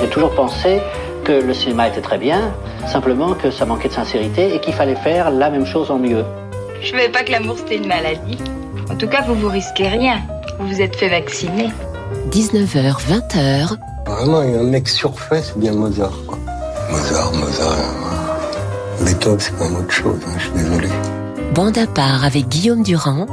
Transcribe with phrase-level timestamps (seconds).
[0.00, 0.80] J'ai toujours pensé
[1.24, 2.52] que le cinéma était très bien,
[2.86, 6.24] simplement que ça manquait de sincérité et qu'il fallait faire la même chose en mieux.
[6.82, 8.38] Je savais pas que l'amour c'était une maladie.
[8.90, 10.20] En tout cas, vous vous risquez rien.
[10.58, 11.68] Vous vous êtes fait vacciner.
[12.30, 13.76] 19h, 20h.
[14.06, 16.12] Vraiment, il y a un mec surfait, c'est bien Mozart.
[16.26, 16.38] Quoi.
[16.90, 17.72] Mozart, Mozart.
[19.00, 20.88] euh, Beethoven, c'est quand même autre chose, hein, je suis désolé.
[21.54, 23.26] Bande à part avec Guillaume Durand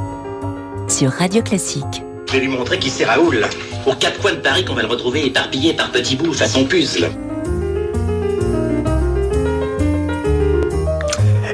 [0.88, 2.02] sur Radio Classique.
[2.26, 3.44] Je vais lui montrer qui c'est Raoul.
[3.86, 7.10] Aux quatre coins de Paris qu'on va le retrouver éparpillé par petits bouts façon puzzle.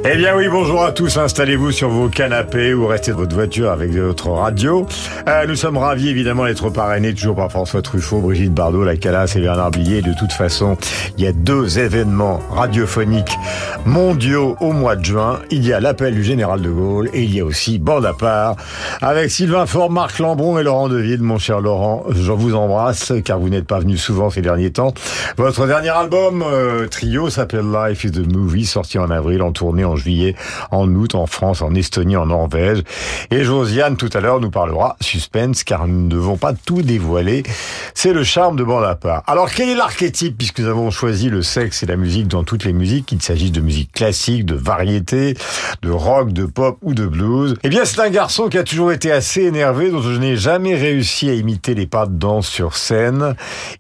[0.02, 3.70] Eh bien oui, bonjour à tous, installez-vous sur vos canapés ou restez dans votre voiture
[3.70, 4.86] avec votre radio.
[5.28, 9.34] Euh, nous sommes ravis évidemment d'être parrainés toujours par François Truffaut, Brigitte Bardot, La Calas
[9.36, 10.00] et Bernard Billet.
[10.00, 10.78] De toute façon,
[11.18, 13.36] il y a deux événements radiophoniques
[13.84, 15.40] mondiaux au mois de juin.
[15.50, 18.14] Il y a l'appel du général de Gaulle et il y a aussi Bande à
[18.14, 18.56] part
[19.02, 21.20] avec Sylvain Faure, Marc Lambron et Laurent Deville.
[21.20, 24.94] Mon cher Laurent, je vous embrasse car vous n'êtes pas venu souvent ces derniers temps.
[25.36, 29.84] Votre dernier album euh, trio s'appelle Life is the Movie, sorti en avril, en tournée
[29.84, 30.34] en juillet,
[30.72, 32.82] en août, en France, en Estonie, en Norvège.
[33.30, 37.44] Et Josiane, tout à l'heure, nous parlera suspense, car nous ne devons pas tout dévoiler.
[37.94, 38.80] C'est le charme de bande.
[39.26, 42.64] Alors, quel est l'archétype, puisque nous avons choisi le sexe et la musique dans toutes
[42.64, 45.36] les musiques, qu'il s'agisse de musique classique, de variété,
[45.82, 47.56] de rock, de pop ou de blues?
[47.62, 50.74] Eh bien, c'est un garçon qui a toujours été assez énervé, dont je n'ai jamais
[50.74, 53.34] réussi à imiter les pas de danse sur scène.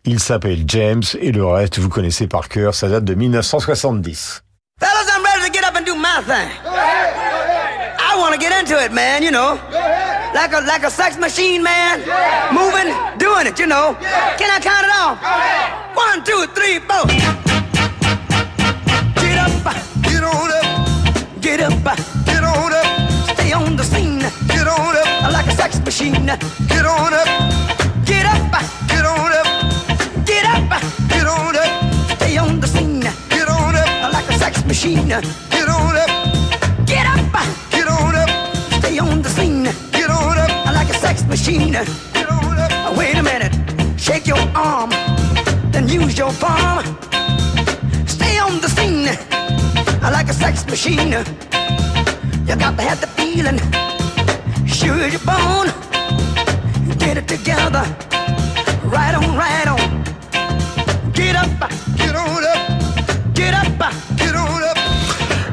[0.04, 4.42] Il s'appelle James, et le reste, vous connaissez par cœur, ça date de 1970.
[5.90, 6.50] Fellas, I'm ready to get up do my thing.
[7.98, 9.58] I want to get into it, man, you know.
[10.34, 11.98] Like a like a sex machine, man.
[12.54, 13.96] Moving, doing it, you know.
[14.38, 15.18] Can I count it off?
[15.96, 17.06] One, two, three, four.
[19.18, 19.50] Get up,
[20.02, 20.66] get on up.
[21.40, 21.72] Get up,
[22.24, 22.86] get on up.
[23.34, 24.20] Stay on the scene.
[24.46, 25.32] Get on up.
[25.32, 26.26] Like a sex machine.
[26.68, 27.28] Get on up.
[28.06, 28.52] Get up,
[28.86, 29.46] get on up.
[30.24, 30.70] Get up,
[31.08, 31.72] get on up.
[32.16, 33.00] Stay on the scene.
[33.00, 34.12] Get on up.
[34.12, 35.49] Like a sex machine.
[41.30, 41.76] Machine.
[42.98, 43.54] Wait a minute.
[43.96, 44.90] Shake your arm.
[45.70, 46.84] Then use your palm.
[48.06, 49.08] Stay on the scene.
[50.02, 51.12] I like a sex machine.
[52.48, 53.58] You got to have the feeling.
[54.66, 55.68] Sure your bone.
[56.98, 57.84] Get it together.
[58.82, 61.12] Right on, right on.
[61.12, 61.89] Get up,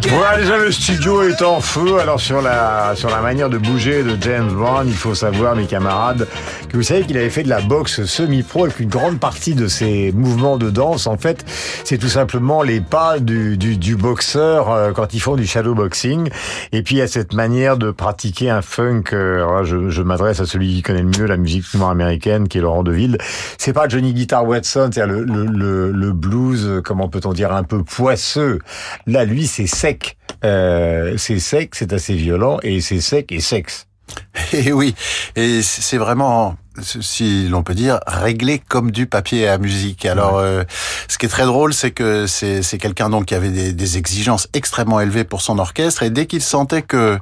[0.09, 1.99] Voilà, déjà le studio est en feu.
[1.99, 5.65] Alors sur la sur la manière de bouger de James Bond, il faut savoir, mes
[5.65, 6.27] camarades,
[6.69, 9.67] que vous savez qu'il avait fait de la boxe semi-pro et qu'une grande partie de
[9.67, 11.45] ses mouvements de danse, en fait,
[11.83, 15.73] c'est tout simplement les pas du, du, du boxeur euh, quand ils font du shadow
[15.73, 16.29] boxing.
[16.71, 19.03] Et puis il y a cette manière de pratiquer un funk.
[19.13, 22.61] euh, je, je m'adresse à celui qui connaît le mieux la musique nord-américaine, qui est
[22.61, 23.17] Laurent Deville.
[23.57, 27.53] C'est pas Johnny Guitar Watson, c'est-à-dire le, le, le, le blues, euh, comment peut-on dire,
[27.53, 28.59] un peu poisseux.
[29.05, 30.17] Là, lui, c'est sec.
[30.43, 33.86] Euh, c'est sec, c'est assez violent, et c'est sec et sexe.
[34.53, 34.95] Et oui,
[35.35, 40.05] et c'est vraiment, si l'on peut dire, réglé comme du papier à musique.
[40.05, 40.63] Alors, euh,
[41.07, 43.97] ce qui est très drôle, c'est que c'est c'est quelqu'un donc qui avait des, des
[43.97, 47.19] exigences extrêmement élevées pour son orchestre, et dès qu'il sentait que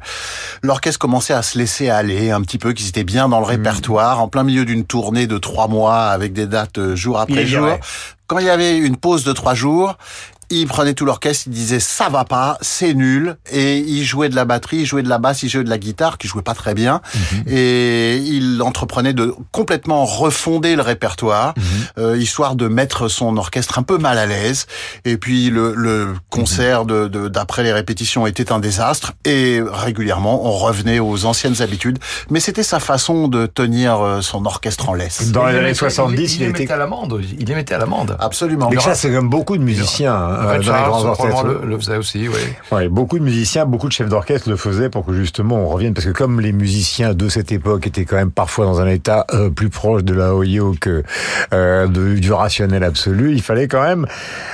[0.61, 4.21] l'orchestre commençait à se laisser aller un petit peu, qu'ils étaient bien dans le répertoire,
[4.21, 7.47] en plein milieu d'une tournée de trois mois avec des dates euh, jour après Il
[7.47, 7.77] jour,
[8.27, 9.97] quand il y avait une pause de trois jours,
[10.49, 14.35] il prenait tout l'orchestre, il disait ça va pas, c'est nul, et il jouait de
[14.35, 16.53] la batterie, il jouait de la basse, il jouait de la guitare, qui jouait pas
[16.53, 17.01] très bien,
[17.47, 21.53] et il entreprenait de complètement refonder le répertoire,
[21.97, 24.65] euh, histoire de mettre son orchestre un peu mal à l'aise.
[25.05, 30.45] Et puis le, le concert de de- d'après les répétitions était un désastre, et régulièrement
[30.45, 31.99] on revenait aux anciennes habitudes.
[32.29, 35.31] Mais c'était sa façon de tenir euh, son orchestre en laisse.
[35.31, 36.59] Dans les années mettait- 70, il, il, les était...
[36.61, 37.21] mettait à l'amende.
[37.39, 38.15] Il les mettait à l'amende.
[38.19, 38.69] Absolument.
[38.69, 42.35] Mais ça, c'est comme beaucoup de musiciens hein, Les Charles, le, le faisait aussi, oui.
[42.71, 45.93] Ouais, beaucoup de musiciens, beaucoup de chefs d'orchestre le faisaient pour que justement on revienne,
[45.93, 49.25] parce que comme les musiciens de cette époque étaient quand même parfois dans un état
[49.33, 51.03] euh, plus proche de la OIO que
[51.53, 54.05] euh, de- du rationnel absolu, il fallait quand même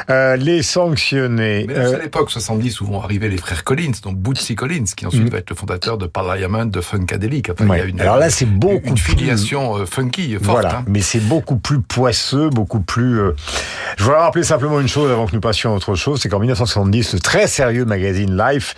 [0.09, 1.65] euh, les sanctionner.
[1.67, 5.29] Mais à l'époque 70 où vont arriver les frères Collins, donc Bootsy Collins, qui ensuite
[5.31, 7.49] va être le fondateur de Parliament de Funkadelic.
[7.49, 7.77] Enfin, Ouais.
[7.77, 10.43] il y a une, Alors là, c'est beaucoup une filiation funky forte.
[10.45, 10.85] Voilà, hein.
[10.87, 13.19] mais c'est beaucoup plus poisseux, beaucoup plus.
[13.97, 17.13] Je voudrais rappeler simplement une chose avant que nous passions autre chose, c'est qu'en 1970,
[17.13, 18.75] le très sérieux magazine Life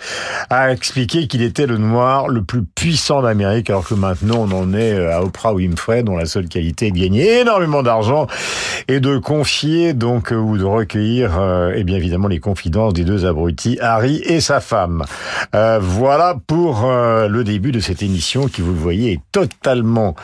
[0.50, 4.74] a expliqué qu'il était le noir le plus puissant d'Amérique, alors que maintenant on en
[4.74, 8.26] est euh, à Oprah Winfrey, dont la seule qualité est de gagner énormément d'argent
[8.88, 13.04] et de confier donc euh, ou de recueillir, euh, et bien évidemment les confidences des
[13.04, 15.04] deux abrutis, Harry et sa femme.
[15.52, 20.14] Voilà pour le début de cette émission qui, vous le voyez, est totalement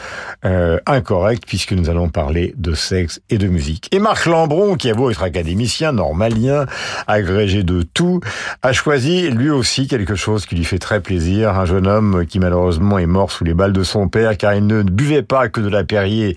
[0.43, 3.89] incorrecte puisque nous allons parler de sexe et de musique.
[3.93, 6.60] Et Marc Lambron, qui a beau être académicien, normalien,
[7.07, 8.21] agrégé de tout,
[8.63, 11.59] a choisi lui aussi quelque chose qui lui fait très plaisir.
[11.59, 14.67] Un jeune homme qui malheureusement est mort sous les balles de son père car il
[14.67, 16.37] ne buvait pas que de la Perrier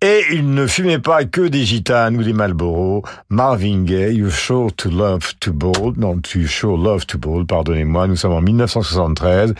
[0.00, 3.02] et il ne fumait pas que des gitanes ou des Marlboro.
[3.30, 8.06] Marvin Gaye, You Sure to Love to Bold, non, You Sure Love to Bold, pardonnez-moi,
[8.06, 9.54] nous sommes en 1973.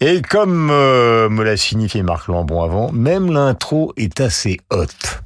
[0.00, 5.22] Et comme euh, me l'a signifié Marc Lambron avant, même l'intro est assez haute.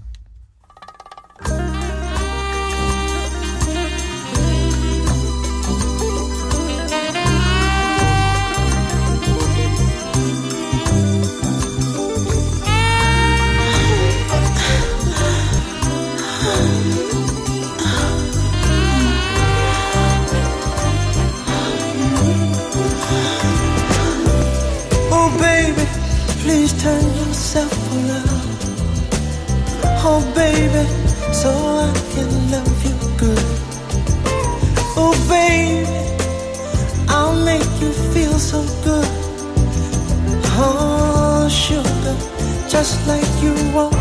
[42.82, 43.91] Just like you want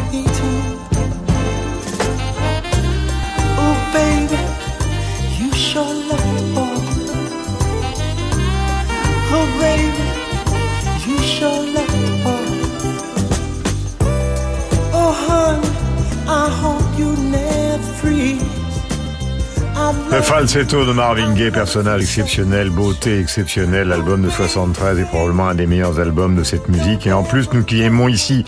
[20.12, 25.56] Le falsetto de Marvin Gaye, personnage exceptionnel, beauté exceptionnelle, album de 73 est probablement un
[25.56, 27.08] des meilleurs albums de cette musique.
[27.08, 28.44] Et en plus, nous qui aimons ici,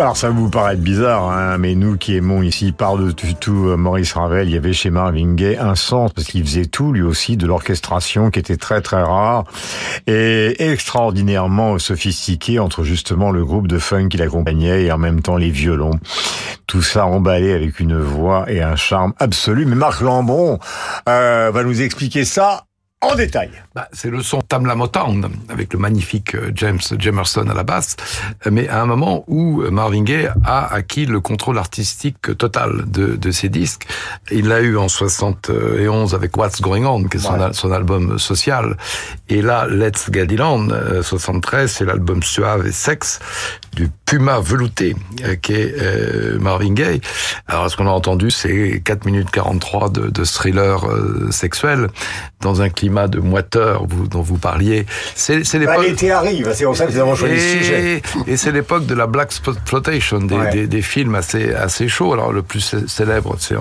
[0.00, 4.12] alors ça vous paraît bizarre, hein, mais nous qui aimons ici par-dessus tout euh, Maurice
[4.12, 7.36] Ravel, il y avait chez Marvin Gaye un sens, parce qu'il faisait tout lui aussi,
[7.36, 9.44] de l'orchestration qui était très très rare
[10.06, 15.36] et extraordinairement sophistiqué entre justement le groupe de funk qui l'accompagnait et en même temps
[15.36, 15.98] les violons.
[16.68, 19.66] Tout ça emballé avec une voix et un charme absolu.
[19.66, 20.58] Mais Marc Lambron
[21.08, 22.67] euh, va nous expliquer ça
[23.00, 23.50] en détail.
[23.76, 27.94] Bah, c'est le son Tamla Motown avec le magnifique euh, James Jamerson à la basse,
[28.46, 32.90] euh, mais à un moment où euh, Marvin Gaye a acquis le contrôle artistique total
[32.90, 33.86] de, de ses disques.
[34.32, 37.44] Il l'a eu en 71 avec What's Going On, qui est son, Ouais.
[37.44, 38.76] al- son album social.
[39.28, 43.20] Et là, Let's Get It On, euh, 73, c'est l'album suave et sexe
[43.74, 47.00] du Puma velouté, euh, qui est euh, Marvin Gaye.
[47.46, 51.88] Alors, ce qu'on a entendu, c'est 4 minutes 43 de, de thriller euh, sexuel
[52.40, 54.86] dans un climat de moiteur vous, dont vous parliez.
[55.14, 55.84] C'est Bah, l'époque...
[55.86, 58.02] L'été arrive, c'est pour ça que nous avons choisi ce sujet.
[58.26, 60.50] Et, et c'est l'époque de la black exploitation, des, Ouais.
[60.52, 62.12] des, des films assez assez chauds.
[62.12, 63.56] Alors le plus cé- célèbre, c'est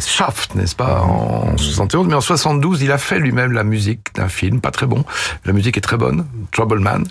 [0.00, 2.06] Shaft, n'est-ce pas, en 71.
[2.08, 5.04] Mais en 72, il a fait lui-même la musique d'un film, pas très bon.
[5.46, 7.04] La musique est très bonne, Trouble Man.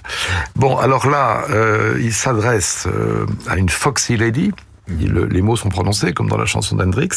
[0.55, 4.51] Bon, alors là, euh, il s'adresse euh, à une foxy lady.
[4.88, 7.10] Le- les mots sont prononcés comme dans la chanson d'Hendrix.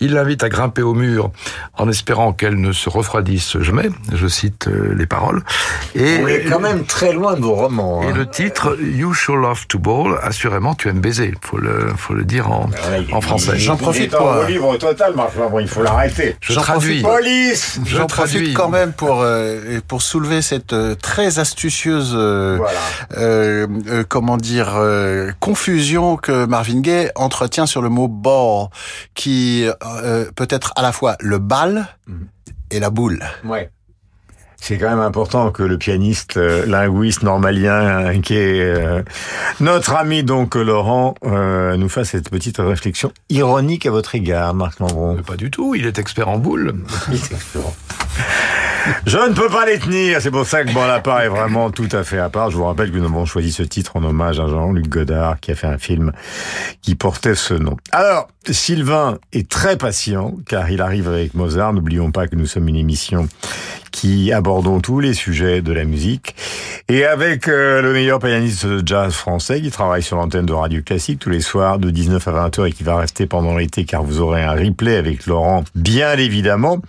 [0.00, 1.30] Il l'invite à grimper au mur
[1.74, 3.88] en espérant qu'elle ne se refroidisse jamais.
[4.12, 5.42] Je cite euh, les paroles.
[5.94, 8.02] Et On est quand même très loin de vos romans.
[8.02, 8.14] et hein.
[8.16, 11.34] le titre You Sure Love to Ball, assurément tu aimes baiser.
[11.42, 13.58] Faut le faut le dire en Voilà, il- en français.
[13.58, 16.36] J'en profite pour, haut euh, livre total, Marc Lambron, il faut l'arrêter.
[16.40, 17.02] Je J'en traduis.
[17.02, 18.38] Police Je J'en traduis.
[18.38, 22.78] profite quand même pour euh, pour soulever cette euh, très astucieuse euh, Voilà.
[23.18, 28.68] euh, euh, comment dire euh, confusion que Marvin Gaye entretient sur le mot ball
[29.14, 32.26] qui euh, peut être à la fois le bal Mhm.
[32.70, 33.22] et la boule.
[33.44, 33.70] Ouais.
[34.56, 39.02] C'est quand même important que le pianiste euh, linguiste normalien hein, qui est euh,
[39.60, 44.80] notre ami donc Laurent euh, nous fasse cette petite réflexion ironique à votre égard, Marc
[44.80, 45.20] Lambron.
[45.22, 46.74] Pas du tout, il est expert en boules.
[49.06, 51.88] Je ne peux pas les tenir, c'est pour ça que Bon Lapin est vraiment tout
[51.92, 52.50] à fait à part.
[52.50, 55.52] Je vous rappelle que nous avons choisi ce titre en hommage à Jean-Luc Godard qui
[55.52, 56.12] a fait un film
[56.82, 57.76] qui portait ce nom.
[57.92, 61.72] Alors, Sylvain est très patient car il arrive avec Mozart.
[61.72, 63.26] N'oublions pas que nous sommes une émission
[63.94, 66.34] qui abordons tous les sujets de la musique.
[66.88, 70.82] Et avec euh, le meilleur pianiste de jazz français qui travaille sur l'antenne de Radio
[70.82, 73.84] Classique tous les soirs de 19 à 20 heures et qui va rester pendant l'été
[73.84, 76.80] car vous aurez un replay avec Laurent, bien évidemment.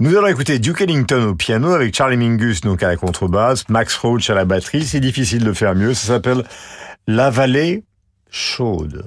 [0.00, 3.96] Nous allons écouter Duke Ellington au piano avec Charlie Mingus donc à la contrebasse, Max
[3.96, 4.84] Roach à la batterie.
[4.84, 5.94] C'est difficile de faire mieux.
[5.94, 6.44] Ça s'appelle
[7.06, 7.84] La Vallée
[8.28, 9.02] chaude.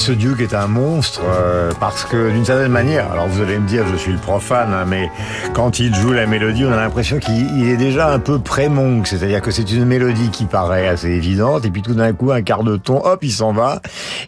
[0.00, 3.68] Ce Duke est un monstre euh, parce que d'une certaine manière, alors vous allez me
[3.68, 5.10] dire, je suis le profane, hein, mais
[5.52, 9.42] quand il joue la mélodie, on a l'impression qu'il est déjà un peu pré-monk, c'est-à-dire
[9.42, 12.64] que c'est une mélodie qui paraît assez évidente et puis tout d'un coup un quart
[12.64, 13.82] de ton, hop, il s'en va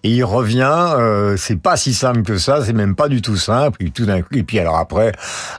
[0.05, 0.95] et il revient.
[0.99, 3.83] Euh, c'est pas si simple que ça, c'est même pas du tout simple.
[3.83, 5.13] Et tout d'un coup, et puis alors après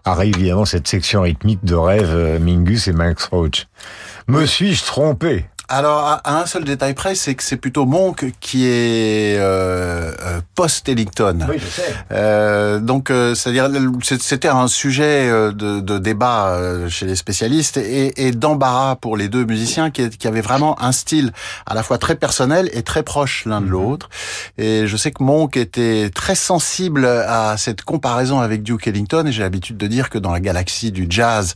[0.06, 3.68] arrive évidemment cette section rythmique de rêve euh, Mingus et Max Roach.
[4.28, 5.48] Me suis-je trompé?
[5.70, 10.42] Alors, à, un seul détail près, c'est que c'est plutôt Monk qui est euh, euh,
[10.56, 11.46] post-Ellington.
[11.50, 11.94] Oui, je sais.
[12.12, 13.70] Euh, donc, euh, c'est-à-dire,
[14.04, 18.96] c'est- c'était un sujet euh, de, de débat euh, chez les spécialistes et, et d'embarras
[18.98, 21.32] pour les deux musiciens qui, qui avaient vraiment un style
[21.66, 24.10] à la fois très personnel et très proche l'un de l'autre.
[24.58, 29.32] Et je sais que Monk était très sensible à cette comparaison avec Duke Ellington et
[29.32, 31.56] j'ai l'habitude de dire que dans la galaxie du jazz,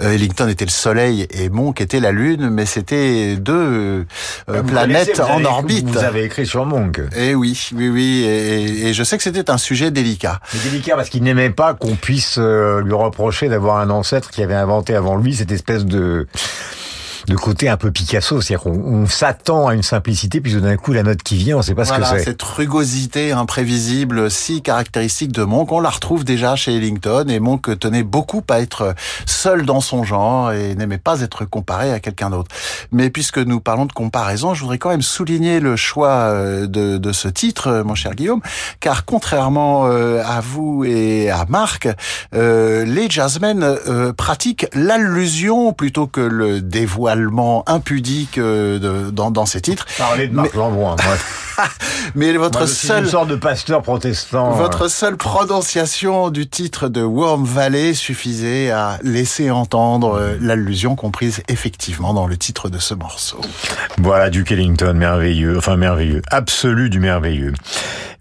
[0.00, 4.04] euh, Ellington était le soleil et Monk était la lune, mais c'était deux
[4.48, 5.88] euh, planètes en avez- orbite.
[5.88, 7.00] Vous avez écrit sur Monk.
[7.16, 10.40] Et oui, oui, oui, et, et je sais que c'était un sujet délicat.
[10.64, 14.54] Délicat parce qu'il n'aimait pas qu'on puisse euh, lui reprocher d'avoir un ancêtre qui avait
[14.54, 16.26] inventé avant lui cette espèce de
[17.26, 20.92] de côté un peu Picasso, c'est-à-dire qu'on on s'attend à une simplicité, puis d'un coup
[20.92, 22.24] la note qui vient, on sait pas Voilà, ce que c'est.
[22.24, 27.78] cette rugosité imprévisible si caractéristique de Monk, on la retrouve déjà chez Ellington et Monk
[27.78, 28.94] tenait beaucoup à être
[29.26, 32.50] seul dans son genre et n'aimait pas être comparé à quelqu'un d'autre.
[32.90, 36.98] Mais puisque nous parlons de comparaison, je voudrais quand même souligner le choix euh, de,
[36.98, 38.40] de ce titre, euh, mon cher Guillaume,
[38.80, 41.88] car contrairement euh, à vous et à Marc,
[42.34, 47.11] euh, les jazzmen euh, pratiquent l'allusion plutôt que le dévoilement
[47.66, 49.86] impudique euh, de- dans, dans ces titres.
[49.98, 50.96] Parler de Marc Lambron.
[52.14, 54.50] Mais votre Moi, je suis seul une sorte de pasteur protestant.
[54.52, 61.42] votre seule prononciation du titre de Worm Valley suffisait à laisser entendre euh, l'allusion comprise
[61.48, 63.40] effectivement dans le titre de ce morceau.
[63.98, 67.52] Voilà Duke Ellington, merveilleux, enfin merveilleux, absolu du merveilleux.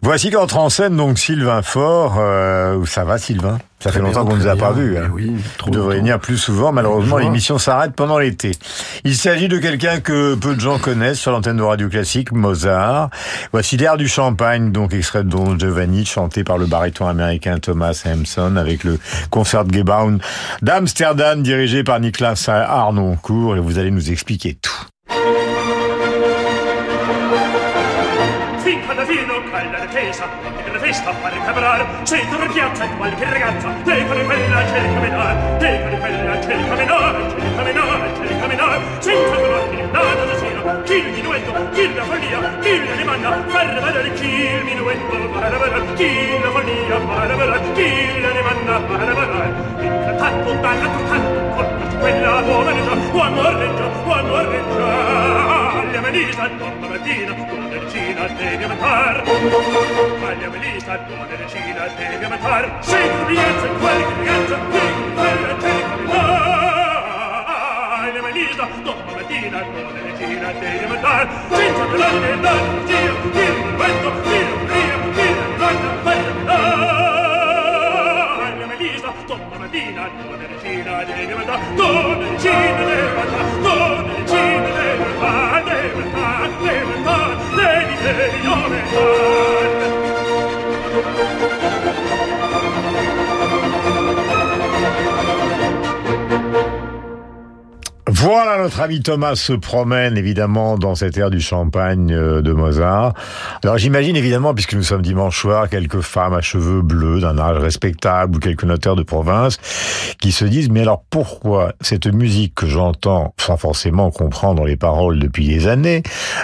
[0.01, 2.15] Voici qu'entre en scène donc Sylvain Faure.
[2.19, 3.59] Euh, ça va Sylvain?
[3.81, 4.97] Ça fait longtemps qu'on ne nous a pas vus.
[4.97, 5.09] hein.
[5.13, 5.89] Oui, trop longtemps.
[5.89, 6.71] venir plus souvent.
[6.71, 8.51] Malheureusement, l'émission s'arrête pendant l'été.
[9.03, 13.09] Il s'agit de quelqu'un que peu de gens connaissent sur l'antenne de Radio Classique, Mozart.
[13.51, 17.99] Voici l'air du champagne, donc extrait de Don Giovanni, chanté par le baryton américain Thomas
[18.05, 18.99] Hampson avec le
[19.31, 20.19] Concertgebouw
[20.61, 23.55] d'Amsterdam, dirigé par Niklas Arnoncourt.
[23.55, 24.71] Et vous allez nous expliquer tout.
[30.91, 33.69] E la festa a fare camerare, sei per piazza e qualche ragazza,
[34.13, 39.40] di quella, cerca menare, teca di quella, cerca menare, cerca menare, cerca menare, senza
[41.61, 45.93] il minuetto, chi la follia, chi la demanda, far vedere chi il minuetto, far vedere
[45.95, 52.41] chi la follia, far vedere chi la demanda, far vedere, incantato, ballato, canto, colpa, quella
[52.41, 59.23] buona leggia, buon morreggia, buon morreggia, aglia melisa, donna mattina, buona regina, devi aumentar,
[60.29, 66.60] aglia melisa, buona regina, devi aumentar, sei tu rienza, qualche ragazza, devi quella, devi aumentar,
[68.51, 73.15] vita dopo mattina con le regina te ne mandar senza te la ne dar giro
[73.31, 76.59] giro il vento giro giro giro il vento vento dai
[78.59, 82.99] la melisa dopo mattina con le regina te ne mandar con le regina te ne
[83.15, 87.69] mandar con le regina te ne mandar te ne mandar te ne mandar te
[88.17, 89.80] ne mandar
[98.23, 103.15] Voilà, notre ami Thomas se promène évidemment dans cette aire du champagne euh, de Mozart.
[103.63, 107.57] Alors j'imagine évidemment, puisque nous sommes dimanche soir, quelques femmes à cheveux bleus d'un âge
[107.57, 109.57] respectable ou quelques notaires de province
[110.19, 115.17] qui se disent mais alors pourquoi cette musique que j'entends sans forcément comprendre les paroles
[115.17, 116.03] depuis des années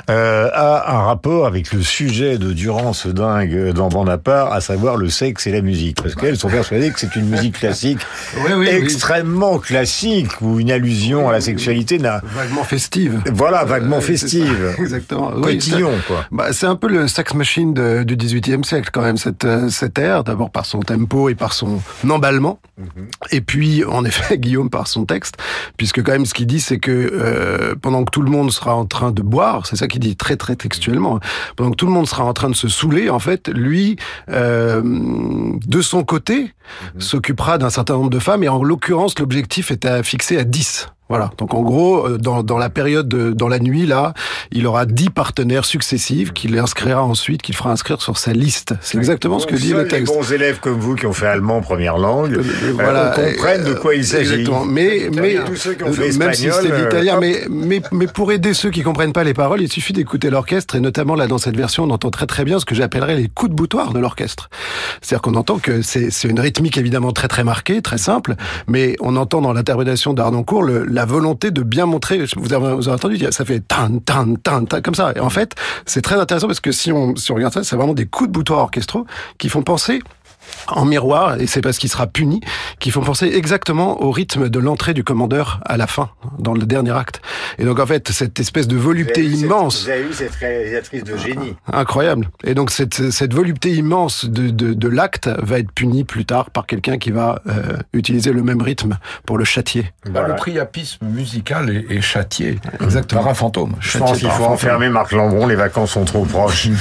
[0.10, 4.98] euh, a un rapport avec le sujet de Durand ce dingue dans Bonaparte, à savoir
[4.98, 6.02] le sexe et la musique?
[6.02, 8.00] Parce qu'elles sont persuadées que c'est une musique classique
[8.38, 8.68] Oui, oui, oui.
[8.70, 11.67] extrêmement classique ou une allusion à la sexualité
[12.02, 13.22] n'a Vaguement festive.
[13.34, 14.74] voilà vaguement Euh, c'est festive.
[14.78, 15.32] Ça, Exactement.
[15.32, 16.26] Cotillon quoi.
[16.32, 19.70] Bah, c'est un peu le sex machine de- du XVIIIe siècle quand même cette euh,
[19.70, 20.24] cette ère.
[20.24, 22.60] D'abord par son tempo et par son emballement.
[23.32, 25.36] Et puis en effet Guillaume par son texte.
[25.78, 28.76] Puisque quand même ce qu'il dit c'est que euh, pendant que tout le monde sera
[28.76, 31.20] en train de boire c'est ça qu'il dit très très textuellement
[31.56, 33.98] pendant que tout le monde sera en train de se saouler en fait lui
[34.30, 36.54] euh, de son côté
[37.00, 38.44] s'occupera d'un certain nombre de femmes.
[38.44, 41.32] Et en l'occurrence l'objectif était fixé à 10 Voilà.
[41.38, 44.14] Donc en gros, euh, dans, dans la période, de, dans la nuit là,
[44.52, 48.74] il aura dix partenaires successifs qu'il inscrira ensuite, qu'il fera inscrire sur sa liste.
[48.82, 50.12] C'est exactement ce que dit le texte.
[50.14, 53.64] Les bons élèves comme vous qui ont fait allemand première langue, Euh, euh, voilà, comprennent
[53.64, 54.32] de quoi il s'agit.
[54.32, 54.66] Exactement.
[54.66, 57.22] Mais, mais tous ceux qui ont fait même si espagnol, euh, l'italien, hop.
[57.22, 60.76] mais, mais, mais pour aider ceux qui comprennent pas les paroles, il suffit d'écouter l'orchestre
[60.76, 63.28] et notamment là dans cette version, on entend très très bien ce que j'appellerais les
[63.30, 64.50] coups de boutoir de l'orchestre.
[65.02, 68.36] C'est-à-dire qu'on entend que c'est c'est une rythmique évidemment très très marquée, très simple,
[68.68, 72.26] mais on entend dans l'interprétation d'Arnoncourt le- la volonté de bien montrer.
[72.36, 75.14] Vous avez, vous avez entendu, ça fait tan tan tan tan comme ça.
[75.16, 75.54] Et en fait,
[75.86, 78.30] c'est très intéressant parce que si on si on regarde ça, c'est vraiment des coups
[78.30, 79.06] de boutoir orchestraux
[79.38, 80.02] qui font penser
[80.68, 82.42] en miroir, et c'est parce qu'il sera puni,
[82.80, 86.66] qui font penser exactement au rythme de l'entrée du commandeur à la fin, dans le
[86.66, 87.22] dernier acte.
[87.58, 90.36] Et donc en fait, cette espèce de volupté Vous cette- immense, Vous avez eu cette
[90.36, 91.56] réalisatrice de génie.
[91.72, 92.30] incroyable.
[92.44, 96.50] Et donc cette, cette volupté immense de, de, de l'acte va être punie plus tard
[96.52, 99.92] par quelqu'un qui va euh, utiliser le même rythme pour le châtier.
[100.06, 103.22] Le priapisme musical est, est châtié Exactement.
[103.22, 103.76] par un fantôme.
[103.80, 106.68] Je pense qu'il faut enfermer Marc Lambron, les vacances sont trop proches.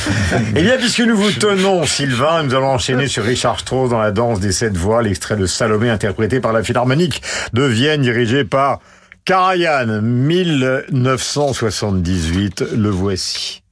[0.55, 4.39] Eh bien, puisque nous vous tenons, Sylvain, nous allons enchaîner sur Richard Dans la danse
[4.39, 7.21] des sept voix, l'extrait de Salomé interprété par la Philharmonique
[7.53, 8.79] de Vienne, dirigé par
[9.25, 12.63] Karajan, 1978.
[12.77, 13.65] Le voici.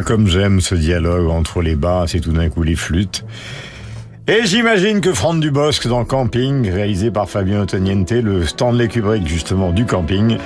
[0.00, 3.24] Comme j'aime ce dialogue entre les basses et tout d'un coup les flûtes.
[4.26, 9.72] Et j'imagine que Franck Dubosc dans Camping, réalisé par Fabien Antoniente, le Stanley Kubrick justement
[9.72, 10.38] du camping,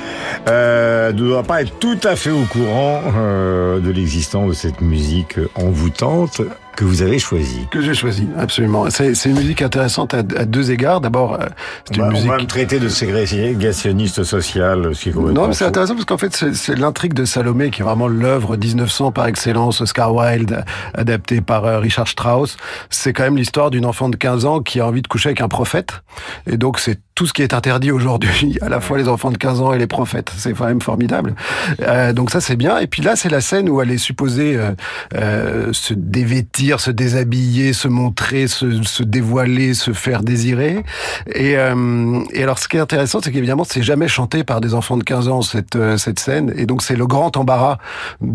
[0.48, 4.80] euh, ne doit pas être tout à fait au courant euh, de l'existence de cette
[4.80, 6.40] musique envoûtante
[6.76, 7.66] que vous avez choisie.
[7.70, 8.88] Que j'ai choisi, absolument.
[8.90, 11.00] C'est une musique intéressante à, à deux égards.
[11.00, 11.46] D'abord, euh,
[11.86, 12.28] c'est une Bah, musique...
[12.30, 16.04] On va me traiter de ségrégationniste social, ce qui est Non, mais c'est intéressant parce
[16.04, 20.64] qu'en fait, c'est- l'intrigue de Salomé qui est vraiment l'œuvre 1900 par excellence, Oscar Wilde,
[20.94, 22.56] adapté par euh, Richard Strauss.
[22.90, 25.40] C'est quand même l'histoire d'une enfant de 15 ans qui a envie de coucher avec
[25.40, 26.02] un prophète.
[26.46, 29.38] Et donc, c'est tout ce qui est interdit aujourd'hui, à la fois les enfants de
[29.38, 30.30] 15 ans et les prophètes.
[30.36, 31.34] C'est quand même formidable.
[31.80, 32.78] Euh, donc ça, c'est bien.
[32.78, 34.72] Et puis là, c'est la scène où elle est supposée euh,
[35.14, 40.84] euh, se dévêtir, se déshabiller, se montrer, se, se dévoiler, se faire désirer.
[41.32, 44.74] Et, euh, et alors, ce qui est intéressant, c'est qu'évidemment, c'est jamais chanté par des
[44.74, 46.52] enfants de 15 ans, cette, euh, cette scène.
[46.56, 47.78] Et donc, c'est le grand embarras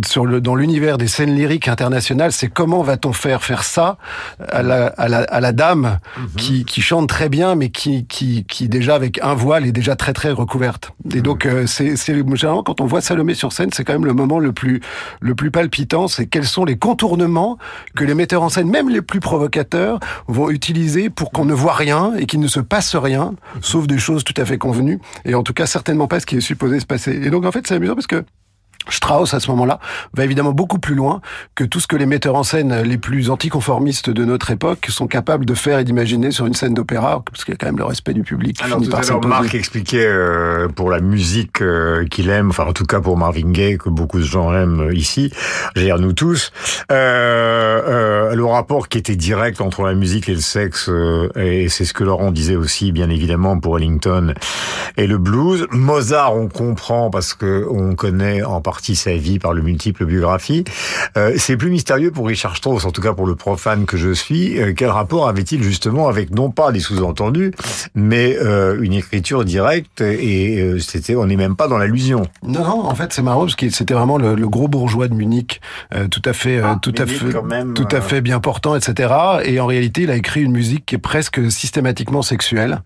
[0.05, 2.31] sur le, dans l'univers des scènes lyriques internationales.
[2.31, 3.97] C'est comment va-t-on faire faire ça
[4.39, 5.99] à la, à la, à la dame
[6.37, 9.95] qui, qui chante très bien, mais qui, qui, qui déjà avec un voile est déjà
[9.95, 10.93] très très recouverte.
[11.13, 14.05] Et donc euh, c'est c'est généralement quand on voit Salomé sur scène, c'est quand même
[14.05, 14.81] le moment le plus
[15.19, 17.57] le plus palpitant, c'est quels sont les contournements
[17.95, 21.73] que les metteurs en scène, même les plus provocateurs, vont utiliser pour qu'on ne voit
[21.73, 25.33] rien et qu'il ne se passe rien, sauf des choses tout à fait convenues, et
[25.33, 27.13] en tout cas certainement pas ce qui est supposé se passer.
[27.13, 28.23] Et donc en fait c'est amusant parce que
[28.89, 29.79] Strauss, à ce moment-là,
[30.13, 31.21] va évidemment beaucoup plus loin
[31.55, 35.07] que tout ce que les metteurs en scène les plus anticonformistes de notre époque sont
[35.07, 37.77] capables de faire et d'imaginer sur une scène d'opéra, parce qu'il y a quand même
[37.77, 38.59] le respect du public.
[38.63, 39.25] Alors tout à l'heure.
[39.25, 43.51] Marc expliquait euh, pour la musique euh, qu'il aime, enfin en tout cas pour Marvin
[43.51, 45.31] Gaye, que beaucoup de gens aiment euh, ici,
[45.75, 46.51] veux dire nous tous,
[46.91, 46.95] euh,
[47.87, 51.85] euh, le rapport qui était direct entre la musique et le sexe, euh, et c'est
[51.85, 54.33] ce que Laurent disait aussi, bien évidemment, pour Ellington
[54.97, 55.67] et le blues.
[55.71, 60.63] Mozart, on comprend parce que on connaît en partie sa vie par le multiple biographie.
[61.17, 64.13] Euh, c'est plus mystérieux pour Richard Strauss, en tout cas pour le profane que je
[64.13, 64.57] suis.
[64.57, 67.51] Euh, quel rapport avait-il justement avec non pas des sous-entendus,
[67.95, 72.21] mais euh, une écriture directe et euh, c'était, on n'est même pas dans l'allusion.
[72.47, 75.15] Non, non, en fait, c'est marrant parce que c'était vraiment le, le gros bourgeois de
[75.15, 75.59] Munich,
[75.93, 78.77] euh, tout à fait, euh, tout à fait, Ah, même, tout à fait bien portant,
[78.77, 79.13] etc.
[79.43, 82.81] Et en réalité, il a écrit une musique qui est presque systématiquement sexuelle,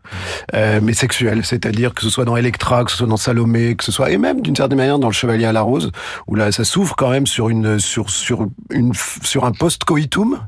[0.55, 3.83] euh, mais sexuelle, c'est-à-dire que ce soit dans Electra, que ce soit dans Salomé, que
[3.83, 5.74] ce soit et même d'une certaine manière dans Le Chevalier à la Rose,
[6.27, 10.39] où là, ça s'ouvre quand même sur une, sur sur une, sur un post-coitum,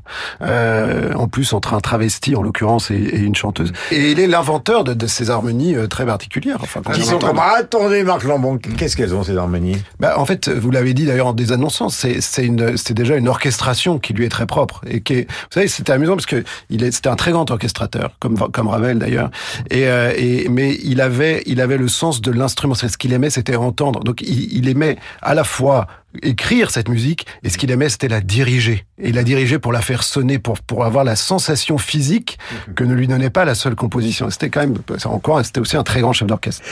[0.42, 3.72] euh, en plus entre un travesti en l'occurrence et, et une chanteuse.
[3.90, 6.58] Et il est l'inventeur de, de ces harmonies euh, très particulières.
[6.62, 9.78] Enfin, Qui sont comme, attendez Marc Lambon, qu'est-ce qu'elles ont ces harmonies?
[10.00, 13.28] Bah, en fait, vous l'avez dit d'ailleurs en désannonçant, c'est c'est une c'est déjà une
[13.28, 16.44] orchestration qui lui est très propre et qui est, vous savez c'était amusant parce que
[16.70, 19.30] il est c'était un très grand orchestrateur comme comme Ravel d'ailleurs
[19.70, 23.12] et, euh, et mais il avait il avait le sens de l'instrument, c'est ce qu'il
[23.12, 24.04] aimait c'était entendre.
[24.04, 25.86] Donc il, il aimait à la fois
[26.22, 29.82] écrire cette musique et ce qu'il aimait c'était la diriger et la diriger pour la
[29.82, 32.38] faire sonner pour pour avoir la sensation physique
[32.74, 34.30] que ne lui donnait pas la seule composition.
[34.30, 36.62] C'était quand même encore c'était aussi un très grand chef d'orchestre.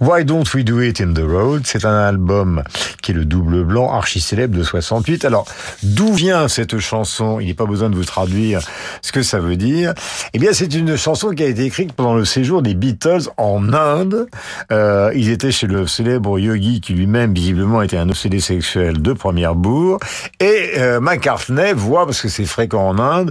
[0.00, 1.62] Why Don't We Do It in the Road?
[1.64, 2.62] C'est un album
[3.02, 5.24] qui est le double blanc archi célèbre de 68.
[5.24, 5.46] Alors,
[5.82, 7.40] d'où vient cette chanson?
[7.40, 8.60] Il n'est pas besoin de vous traduire
[9.02, 9.94] ce que ça veut dire.
[10.32, 13.72] Eh bien, c'est une chanson qui a été écrite pendant le séjour des Beatles en
[13.72, 14.26] Inde.
[14.72, 19.12] Euh, ils étaient chez le célèbre yogi qui lui-même, visiblement, était un obsédé sexuel de
[19.12, 19.98] première bourre.
[20.40, 23.30] Et euh, McCartney voit, parce que c'est fréquent en Inde,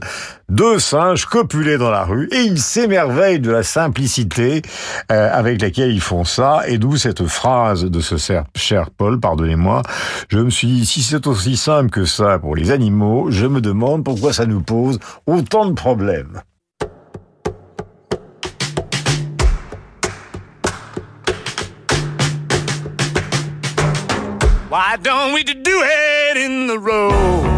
[0.50, 4.62] deux singes copuler dans la rue et il s'émerveille de la simplicité
[5.12, 8.16] euh, avec laquelle ils font ça et d'où cette phrase de ce
[8.56, 9.82] cher Paul, pardonnez-moi,
[10.30, 13.62] je me suis dit si c'est aussi simple que ça pour les animaux, je me
[13.62, 16.42] demande pourquoi ça nous pose autant de problèmes.
[24.74, 27.53] Why don't we do it in the road?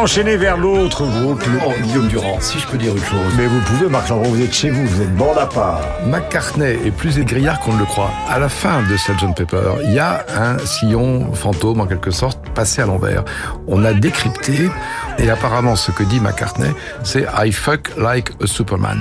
[0.00, 3.32] Enchaîner vers l'autre groupe, le Oh, Guillaume Durand, si je peux dire une chose.
[3.36, 5.80] Mais vous pouvez, Marc Lambron, vous êtes chez vous, vous êtes bord à part.
[6.06, 8.10] McCartney est plus égrillard qu'on ne le croit.
[8.28, 12.38] À la fin de Sgt Pepper, il y a un sillon fantôme, en quelque sorte,
[12.54, 13.24] passé à l'envers.
[13.68, 14.70] On a décrypté,
[15.18, 16.70] et apparemment, ce que dit McCartney,
[17.02, 18.98] c'est I fuck like a Superman.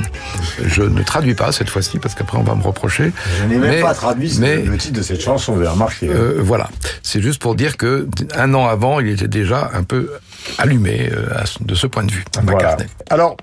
[0.65, 3.13] Je ne traduis pas cette fois-ci, parce qu'après on va me reprocher.
[3.39, 6.09] Je n'ai même Mais- pas traduit mais- le titre de cette chanson, vous avez remarqué.
[6.09, 6.69] Euh, voilà.
[7.03, 10.09] C'est juste pour dire que un an avant, il était déjà un peu
[10.57, 12.23] allumé euh, de ce point de vue.
[12.43, 12.77] Voilà.
[13.09, 13.37] Alors,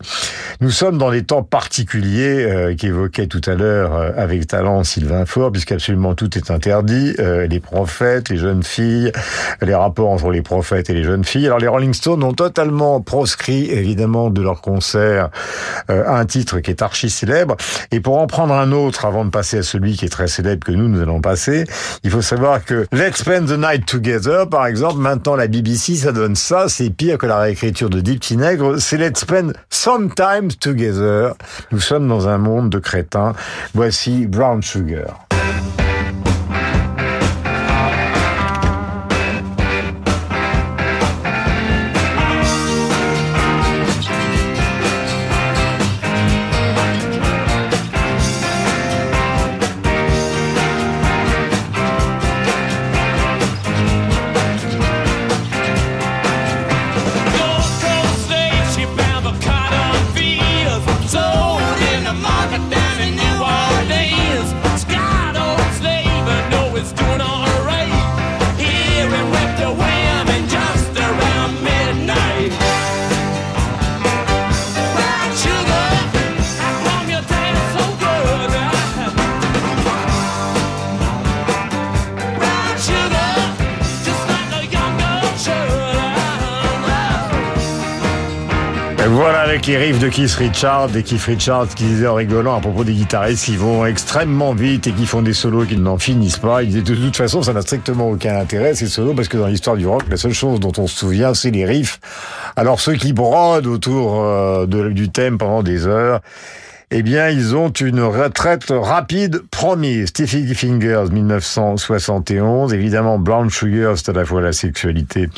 [0.61, 5.27] nous sommes dans des temps particuliers euh, qu'évoquait tout à l'heure euh, avec talent Sylvain
[5.27, 7.15] Faure, puisqu'absolument tout est interdit.
[7.19, 9.13] Les prophètes, les jeunes filles,
[9.63, 11.47] les rapports entre les prophètes et les jeunes filles.
[11.47, 15.31] Alors, les Rolling Stones ont totalement proscrit, évidemment, de leur concert
[15.89, 17.57] un titre qui est archi célèbre.
[17.91, 20.67] Et pour en prendre un autre, avant de passer à celui qui est très célèbre
[20.67, 21.65] que nous, nous allons passer,
[22.03, 26.13] il faut savoir que Let's Spend the Night Together, par exemple, maintenant la BBC, ça
[26.13, 31.35] donne ça, c'est pire que la réécriture de Deep Nègre, c'est Let's Spend Sometimes Together.
[31.73, 33.35] Nous sommes dans un monde de crétins.
[33.75, 35.27] Voici Brown Sugar.
[89.69, 92.93] Avec les de Keith Richards et Keith Richards qui disait en rigolant à propos des
[92.93, 96.63] guitaristes qui vont extrêmement vite et qui font des solos qui n'en finissent pas.
[96.63, 99.47] Il disait de toute façon ça n'a strictement aucun intérêt ces solos parce que dans
[99.49, 101.99] l'histoire du rock la seule chose dont on se souvient c'est les riffs.
[102.55, 106.21] Alors ceux qui brodent autour euh, de- du thème pendant des heures
[106.93, 110.07] eh bien, ils ont une retraite rapide promise.
[110.11, 112.73] Stiffy Fingers, 1971.
[112.73, 115.29] Évidemment, Brown Sugar, c'est à la fois la sexualité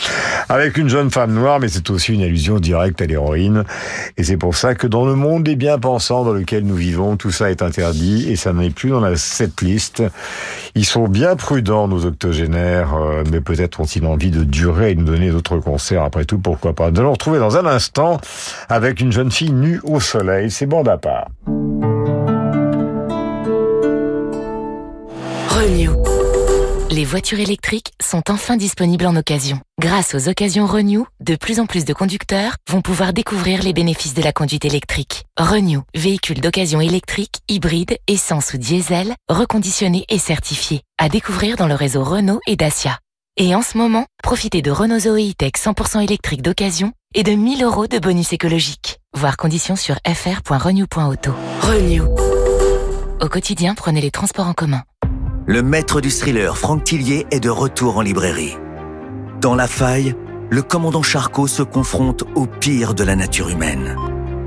[0.50, 3.64] avec une jeune femme noire, mais c'est aussi une allusion directe à l'héroïne.
[4.18, 7.30] Et c'est pour ça que dans le monde des bien-pensants dans lequel nous vivons, tout
[7.30, 10.02] ça est interdit et ça n'est plus dans la cette liste.
[10.74, 15.00] Ils sont bien prudents, nos octogénaires, euh, mais peut-être ont-ils envie de durer et de
[15.00, 16.02] nous donner d'autres concerts.
[16.02, 16.90] Après tout, pourquoi pas.
[16.90, 18.20] Nous allons retrouver dans un instant
[18.68, 20.50] avec une jeune fille nue au soleil.
[20.50, 21.28] C'est bon à part.
[25.48, 25.92] Renew.
[26.90, 29.60] Les voitures électriques sont enfin disponibles en occasion.
[29.78, 34.14] Grâce aux occasions Renew, de plus en plus de conducteurs vont pouvoir découvrir les bénéfices
[34.14, 35.24] de la conduite électrique.
[35.38, 40.80] Renew, véhicule d'occasion électrique, hybride, essence ou diesel, reconditionné et certifié.
[40.96, 42.98] À découvrir dans le réseau Renault et Dacia.
[43.36, 47.62] Et en ce moment, profitez de Renault Zoe E-Tech 100% électrique d'occasion et de 1000
[47.62, 48.97] euros de bonus écologique.
[49.14, 51.32] Voir conditions sur fr.renew.auto.
[51.62, 52.04] Renew.
[53.20, 54.82] Au quotidien, prenez les transports en commun.
[55.46, 58.56] Le maître du thriller Franck Tillier est de retour en librairie.
[59.40, 60.14] Dans La Faille,
[60.50, 63.96] le commandant Charcot se confronte au pire de la nature humaine.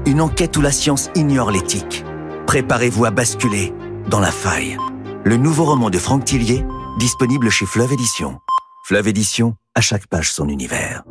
[0.06, 2.06] Une enquête où la science ignore l'éthique.
[2.48, 3.74] Préparez-vous à basculer
[4.10, 4.78] dans La Faille.
[5.26, 6.64] Le nouveau roman de Franck Tillier,
[6.98, 8.40] disponible chez Fleuve Édition.
[8.86, 11.04] Fleuve Édition, à chaque page son univers.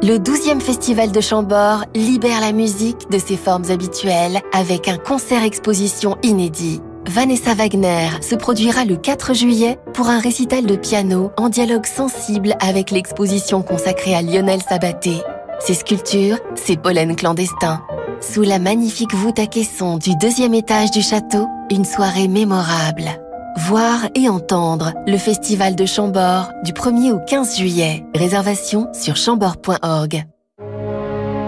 [0.00, 6.16] Le 12e Festival de Chambord libère la musique de ses formes habituelles avec un concert-exposition
[6.22, 6.80] inédit.
[7.08, 12.54] Vanessa Wagner se produira le 4 juillet pour un récital de piano en dialogue sensible
[12.60, 15.20] avec l'exposition consacrée à Lionel Sabaté.
[15.58, 17.82] Ses sculptures, ses pollens clandestins.
[18.20, 23.20] Sous la magnifique voûte à caissons du deuxième étage du château, une soirée mémorable.
[23.66, 28.04] Voir et entendre le Festival de Chambord du 1er au 15 juillet.
[28.14, 30.24] Réservation sur chambord.org.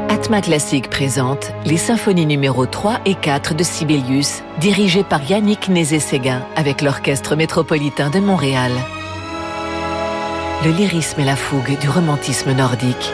[0.08, 6.42] Atma Classique présente les symphonies numéro 3 et 4 de Sibelius, dirigées par Yannick Nézé-Séguin
[6.56, 8.72] avec l'Orchestre métropolitain de Montréal.
[10.64, 13.12] Le lyrisme et la fougue du romantisme nordique.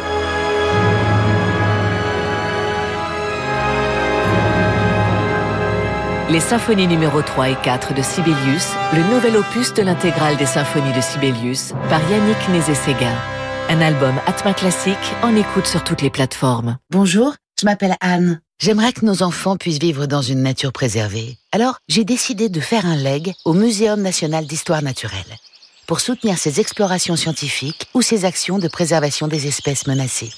[6.28, 10.92] Les symphonies numéro 3 et 4 de Sibelius, le nouvel opus de l'intégrale des symphonies
[10.92, 13.14] de Sibelius par Yannick Nézé-Séguin.
[13.68, 16.78] Un album Atma Classique en écoute sur toutes les plateformes.
[16.90, 18.40] Bonjour, je m'appelle Anne.
[18.58, 21.38] J'aimerais que nos enfants puissent vivre dans une nature préservée.
[21.52, 25.36] Alors, j'ai décidé de faire un leg au Muséum national d'histoire naturelle
[25.86, 30.32] pour soutenir ses explorations scientifiques ou ses actions de préservation des espèces menacées.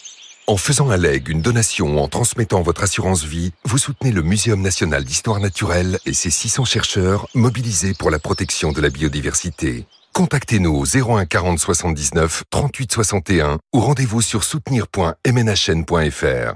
[0.48, 4.22] En faisant un leg, une donation ou en transmettant votre assurance vie, vous soutenez le
[4.22, 9.84] Muséum national d'histoire naturelle et ses 600 chercheurs mobilisés pour la protection de la biodiversité.
[10.14, 16.54] Contactez-nous au 01 40 79 38 61 ou rendez-vous sur soutenir.mnhn.fr.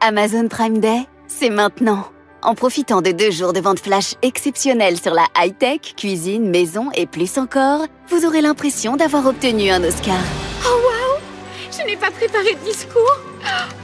[0.00, 2.06] Amazon Prime Day, c'est maintenant.
[2.42, 7.06] En profitant de deux jours de vente flash exceptionnels sur la high-tech, cuisine, maison et
[7.06, 10.22] plus encore, vous aurez l'impression d'avoir obtenu un Oscar.
[10.64, 11.18] Oh waouh
[11.76, 13.18] Je n'ai pas préparé de discours.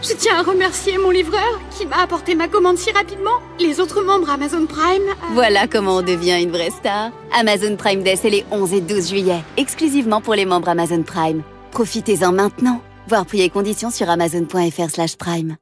[0.03, 3.39] Je tiens à remercier mon livreur qui m'a apporté ma commande si rapidement.
[3.59, 5.03] Les autres membres Amazon Prime.
[5.09, 7.11] euh, Voilà comment on devient une vraie star.
[7.39, 11.43] Amazon Prime Day, c'est les 11 et 12 juillet, exclusivement pour les membres Amazon Prime.
[11.73, 12.81] Profitez-en maintenant.
[13.09, 15.57] Voir prix et conditions sur amazon.fr slash prime.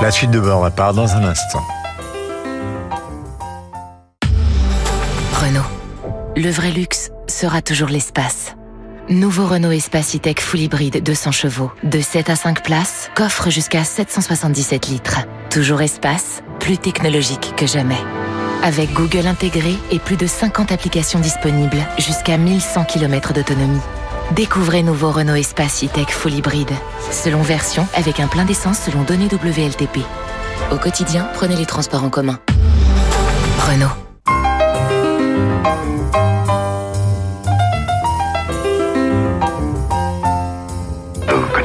[0.00, 1.62] La suite de bord à part dans un instant.
[5.34, 5.62] Renault.
[6.36, 8.54] Le vrai luxe sera toujours l'espace.
[9.12, 13.84] Nouveau Renault Espace E-Tech Full Hybride 200 chevaux, de 7 à 5 places, coffre jusqu'à
[13.84, 15.18] 777 litres.
[15.50, 17.98] Toujours espace, plus technologique que jamais.
[18.62, 23.82] Avec Google intégré et plus de 50 applications disponibles, jusqu'à 1100 km d'autonomie.
[24.34, 26.72] Découvrez nouveau Renault Espace E-Tech Full Hybride.
[27.10, 29.98] Selon version, avec un plein d'essence selon données WLTP.
[30.70, 32.38] Au quotidien, prenez les transports en commun.
[33.58, 34.11] Renault.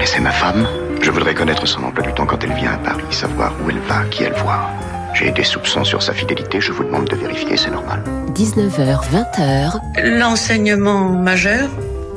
[0.08, 0.66] Connaissez ma femme
[1.02, 3.80] Je voudrais connaître son emploi du temps quand elle vient à Paris, savoir où elle
[3.80, 4.70] va, qui elle voit.
[5.14, 8.02] J'ai des soupçons sur sa fidélité, je vous demande de vérifier, c'est normal.
[8.34, 10.18] 19h, 20h.
[10.18, 11.68] L'enseignement majeur,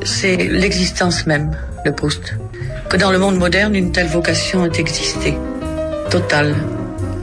[0.05, 1.51] c'est l'existence même
[1.85, 2.37] de Proust.
[2.89, 5.37] Que dans le monde moderne, une telle vocation ait existé.
[6.11, 6.55] Totale.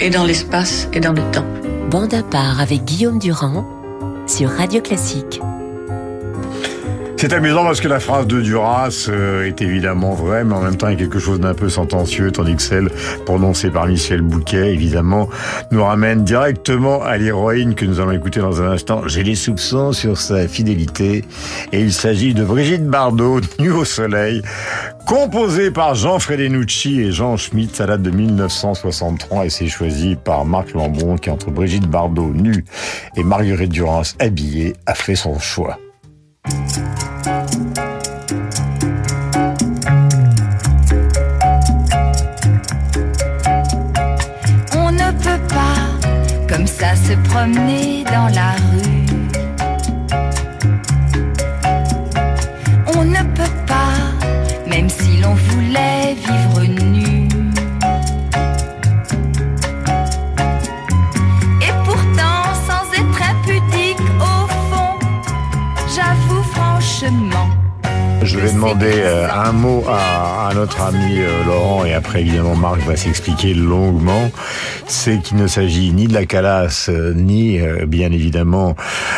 [0.01, 1.47] Et dans l'espace et dans le temps.
[1.89, 3.65] Bande à part avec Guillaume Durand
[4.25, 5.39] sur Radio Classique.
[7.19, 10.77] C'est amusant parce que la phrase de Duras euh, est évidemment vraie, mais en même
[10.77, 12.91] temps il y a quelque chose d'un peu sentencieux, tandis que celle
[13.25, 15.27] prononcée par Michel Bouquet, évidemment,
[15.71, 19.07] nous ramène directement à l'héroïne que nous allons écouter dans un instant.
[19.07, 21.25] J'ai les soupçons sur sa fidélité,
[21.71, 24.43] et il s'agit de Brigitte Bardot, Nue au soleil,
[25.07, 30.45] composée par Jean Fredenucci et Jean Schmitt, ça date de 1963 et c'est choisi par
[30.45, 32.63] Marc Lambron qui entre Brigitte Bardot nue
[33.15, 35.79] et Marguerite Duras habillée a fait son choix.
[47.07, 49.05] Se promener dans la rue.
[52.95, 53.95] On ne peut pas,
[54.67, 57.29] même si l'on voulait vivre nu.
[61.61, 64.39] Et pourtant, sans être impudique au
[64.69, 64.93] fond,
[65.95, 67.47] j'avoue franchement.
[68.21, 72.55] Je vais demander euh, un mot à, à notre ami euh, Laurent et après évidemment
[72.55, 74.29] Marc va s'expliquer longuement.
[74.89, 78.75] C'est qu'il ne s'agit ni de la Calas euh, ni euh, bien évidemment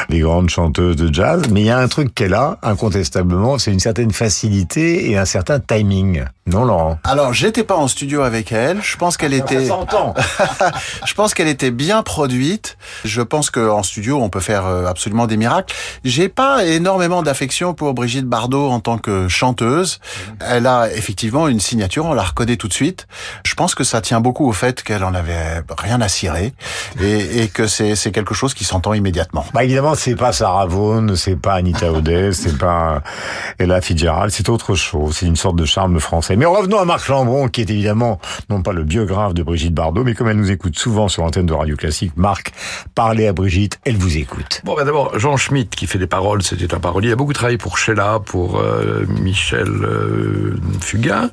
[0.09, 3.71] des grandes chanteuses de jazz, mais il y a un truc qu'elle a incontestablement, c'est
[3.71, 6.25] une certaine facilité et un certain timing.
[6.49, 6.97] Non Laurent?
[7.03, 8.81] Alors, j'étais pas en studio avec elle.
[8.81, 9.67] Je pense qu'elle était.
[9.67, 10.15] s'entend.
[11.05, 12.77] je pense qu'elle était bien produite.
[13.05, 15.75] Je pense qu'en studio, on peut faire euh, absolument des miracles.
[16.03, 19.99] J'ai pas énormément d'affection pour Brigitte Bardot en tant que chanteuse.
[20.39, 23.07] Elle a effectivement une signature, on la reconnaît tout de suite.
[23.45, 26.53] Je pense que ça tient beaucoup au fait qu'elle en avait rien à cirer
[27.01, 29.45] et, et que c'est c'est quelque chose qui s'entend immédiatement.
[29.53, 33.01] Bah évidemment, c'est pas Sarah Vaughan, c'est pas Anita O'Day, c'est pas
[33.57, 35.17] Ella Fitzgerald, c'est autre chose.
[35.17, 36.35] C'est une sorte de charme français.
[36.35, 38.19] Mais revenons à Marc Lambron, qui est évidemment
[38.49, 41.45] non pas le biographe de Brigitte Bardot, mais comme elle nous écoute souvent sur l'antenne
[41.45, 42.51] de Radio Classique, Marc,
[42.95, 44.61] parlez à Brigitte, elle vous écoute.
[44.63, 47.09] Bon, ben d'abord, Jean Schmitt, qui fait les paroles, c'était un parolier.
[47.09, 51.31] Il a beaucoup travaillé pour Sheila, pour euh, Michel euh, Fugain.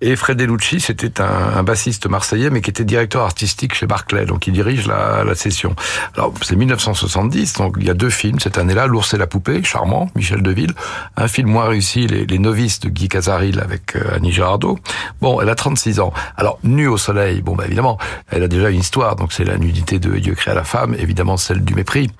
[0.00, 4.26] Et Fred Delucci, c'était un, un bassiste marseillais, mais qui était directeur artistique chez Barclay.
[4.26, 5.74] Donc, il dirige la, la session.
[6.14, 8.86] Alors, c'est 1970, donc il y a deux films cette année-là.
[8.86, 10.72] L'ours et la poupée, charmant, Michel Deville.
[11.16, 14.78] Un film moins réussi, Les, novices de Guy Casaril avec euh, Annie Girardot.
[15.20, 16.12] Bon, elle a 36 ans.
[16.36, 17.98] Alors, nue au soleil, bon, bah, évidemment,
[18.30, 19.16] elle a déjà une histoire.
[19.16, 22.10] Donc, c'est la nudité de Dieu créa la femme, évidemment celle du mépris,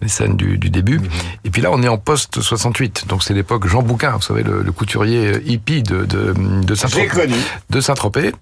[0.00, 1.00] les scènes du, du début.
[1.44, 3.06] Et puis là, on est en post 68.
[3.08, 7.08] Donc, c'est l'époque Jean Bouquin, vous savez, le, le couturier hippie de, de, de Saint-Tropez.
[7.12, 7.34] J'ai connu.
[7.70, 8.32] De Saint-Tropez.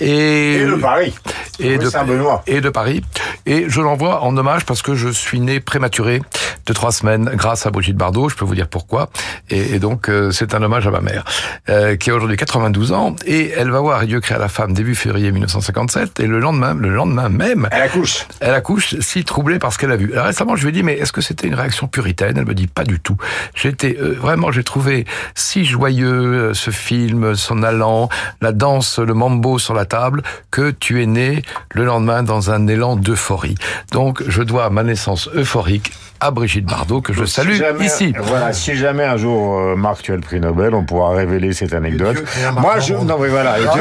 [0.00, 1.14] Et, Et de Paris.
[1.60, 2.42] Et de Saint-Benoît.
[2.46, 3.02] Et de Paris.
[3.46, 6.22] Et je l'envoie en hommage parce que je suis né prématuré
[6.66, 8.28] de trois semaines grâce à Brigitte Bardot.
[8.30, 9.10] Je peux vous dire pourquoi.
[9.50, 11.24] Et, et donc, euh, c'est un hommage à ma mère,
[11.68, 13.14] euh, qui a aujourd'hui 92 ans.
[13.26, 16.20] Et elle va voir Dieu créa la femme début février 1957.
[16.20, 17.68] Et le lendemain, le lendemain même.
[17.70, 18.26] Elle accouche.
[18.40, 20.12] Elle accouche, si troublée par ce qu'elle a vu.
[20.14, 22.36] Alors, récemment, je lui ai dit, mais est-ce que c'était une réaction puritaine?
[22.36, 23.16] Elle me dit, pas du tout.
[23.54, 28.08] J'étais, euh, vraiment, j'ai trouvé si joyeux euh, ce film, son allant,
[28.40, 32.66] la danse, le mambo sur la table, que tu es né le lendemain dans un
[32.66, 33.56] élan d'euphorie.
[33.92, 38.14] Donc, je dois ma naissance euphorique à Brigitte Bardot, que je Si salue jamais- ici.
[38.22, 41.52] Voilà, si jamais un jour euh, Marc tu as le prix Nobel, on pourra révéler
[41.52, 42.16] cette anecdote.
[42.58, 43.52] Moi, je non mais voilà.
[43.52, 43.74] Alors,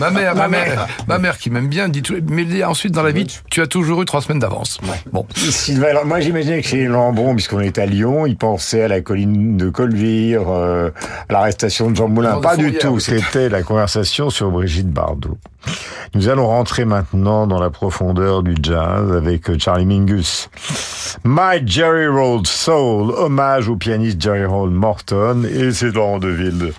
[0.00, 3.02] ma mère, ma mère, ma mère qui m'aime bien dit, tout- mais dit ensuite dans
[3.02, 4.78] la vie, tu as toujours eu trois semaines d'avance.
[5.12, 5.26] Bon.
[5.86, 9.56] Alors, moi j'imaginais que chez Lambron, puisqu'on est à Lyon, ils pensaient à la colline
[9.56, 10.90] de Colvire, euh,
[11.28, 12.40] à l'arrestation de Jean Moulin.
[12.40, 15.36] Pas du tout, c'était la conversation sur Brigitte Bardot.
[16.14, 20.48] Nous allons rentrer maintenant dans la profondeur du jazz avec euh, Charlie Mingus.
[21.42, 26.74] My Jerry Rolled Soul, hommage au pianiste Jerry Roll Morton, et c'est Laurent Deville,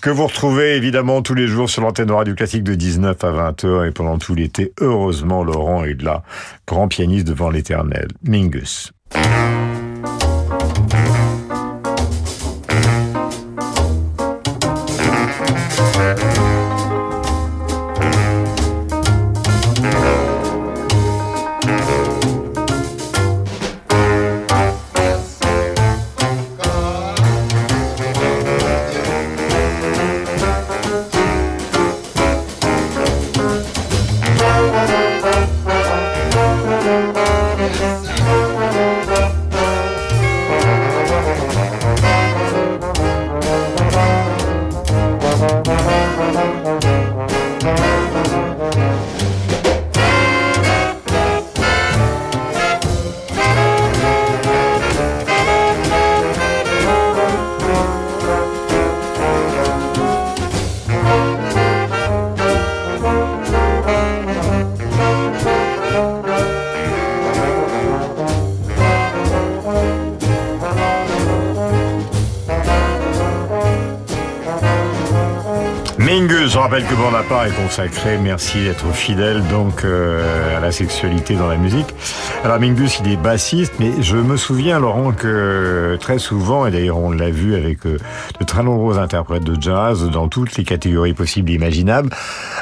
[0.00, 3.88] que vous retrouvez évidemment tous les jours sur l'antenne Radio Classique de 19 à 20h
[3.88, 4.72] et pendant tout l'été.
[4.80, 6.22] Heureusement, Laurent est là,
[6.64, 8.06] grand pianiste devant l'éternel.
[8.22, 8.92] Mingus.
[78.20, 81.86] Merci d'être fidèle donc euh, à la sexualité dans la musique.
[82.44, 86.98] Alors Mingus, il est bassiste, mais je me souviens, Laurent, que très souvent, et d'ailleurs
[86.98, 87.98] on l'a vu avec euh,
[88.38, 92.10] de très nombreux interprètes de jazz dans toutes les catégories possibles et imaginables,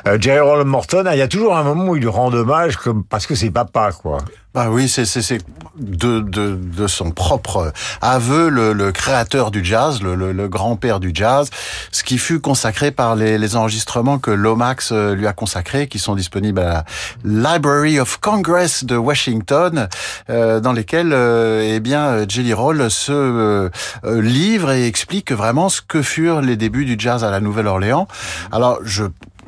[0.06, 3.26] euh, Jerry Morton, il y a toujours un moment où il rend hommage comme parce
[3.26, 4.18] que c'est papa, quoi.
[4.54, 5.38] Bah oui, c'est
[5.78, 7.72] de, de de son propre
[8.02, 11.48] aveu le, le créateur du jazz, le, le, le grand-père du jazz,
[11.90, 15.98] ce qui fut consacré par les, les enregistrements que Lomax euh, lui a consacrés, qui
[15.98, 16.84] sont disponibles à
[17.24, 19.88] la Library of Congress de Washington,
[20.28, 23.70] euh, dans lesquels euh, eh bien Jelly Roll se euh,
[24.04, 28.06] livre et explique vraiment ce que furent les débuts du jazz à la Nouvelle-Orléans.
[28.52, 29.04] Alors je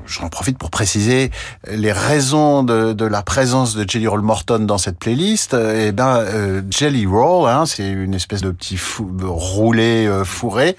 [0.06, 1.30] J'en profite pour préciser
[1.70, 5.54] les raisons de, de la présence de Jelly Roll Morton dans cette playlist.
[5.54, 10.24] Eh ben, euh, Jelly Roll, hein, c'est une espèce de petit fou, de roulé euh,
[10.24, 10.76] fourré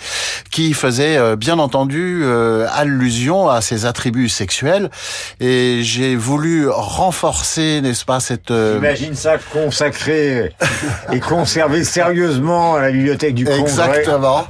[0.51, 4.91] qui faisait euh, bien entendu euh, allusion à ses attributs sexuels.
[5.39, 8.51] Et j'ai voulu renforcer, n'est-ce pas, cette...
[8.51, 10.53] euh, Imagine ça consacré
[11.11, 13.61] et conservé sérieusement à la bibliothèque du Congrès.
[13.61, 14.45] Exactement.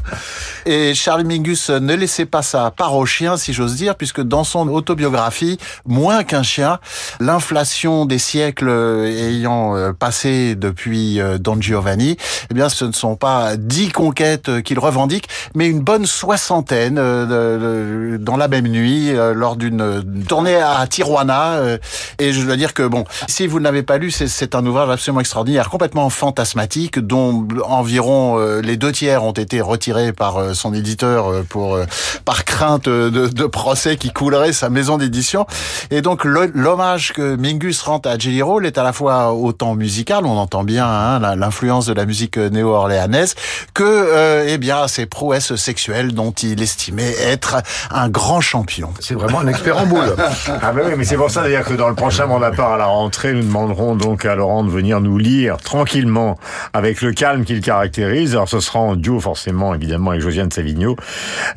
[0.66, 4.44] Et Charlie Mingus ne laissait pas sa part au chien, si j'ose dire, puisque dans
[4.44, 6.80] son autobiographie, Moins qu'un chien,
[7.20, 12.18] l'inflation des siècles ayant euh, passé depuis euh, Don Giovanni,
[12.50, 16.98] eh bien, ce ne sont pas dix conquêtes euh, qu'il revendique, mais une bonne soixantaine
[17.00, 21.54] euh, dans la même nuit, euh, lors d'une tournée à Tijuana.
[21.56, 21.78] euh,
[22.20, 24.90] Et je dois dire que, bon, si vous ne l'avez pas lu, c'est- un ouvrage
[24.90, 30.54] absolument extraordinaire, complètement fantasmatique, dont environ euh, les deux tiers ont été retirés par euh,
[30.54, 31.86] son éditeur euh, pour euh,
[32.24, 35.46] par crainte de, de procès qui coulerait sa maison d'édition.
[35.92, 40.26] Et donc l'hommage que Mingus rend à Jelly Roll est à la fois autant musical,
[40.26, 43.36] on entend bien hein, l'influence de la musique néo-orléanaise,
[43.74, 47.58] que euh, eh bien ses prouesses sexuelles dont il estimait être
[47.92, 48.92] un grand champion.
[49.00, 50.16] C'est vraiment un expert en boule.
[50.62, 52.78] Ah ben oui, mais c'est pour ça d'ailleurs que dans le prochain mandat part à
[52.78, 56.38] la rentrée, nous demanderons donc à Laurent de venir nous lire tranquillement,
[56.74, 58.34] avec le calme qu'il caractérise.
[58.34, 60.96] Alors ce sera en duo forcément, évidemment, avec Josiane Savigno,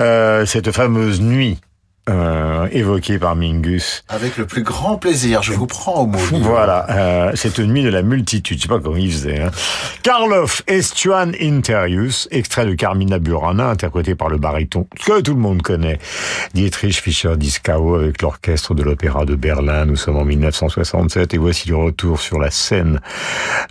[0.00, 1.58] euh, cette fameuse nuit.
[2.08, 4.02] Euh, évoquée par Mingus.
[4.08, 6.18] Avec le plus grand plaisir, je vous prends au mot.
[6.40, 9.42] Voilà, euh, cette nuit de la multitude, je sais pas comment il faisait.
[9.42, 9.50] Hein.
[10.02, 15.60] Karloff Estuan Interius, extrait de Carmina Burana, interprété par le baryton que tout le monde
[15.60, 15.98] connaît,
[16.54, 19.84] Dietrich Fischer-Dieskau avec l'orchestre de l'Opéra de Berlin.
[19.84, 23.00] Nous sommes en 1967 et voici le retour sur la scène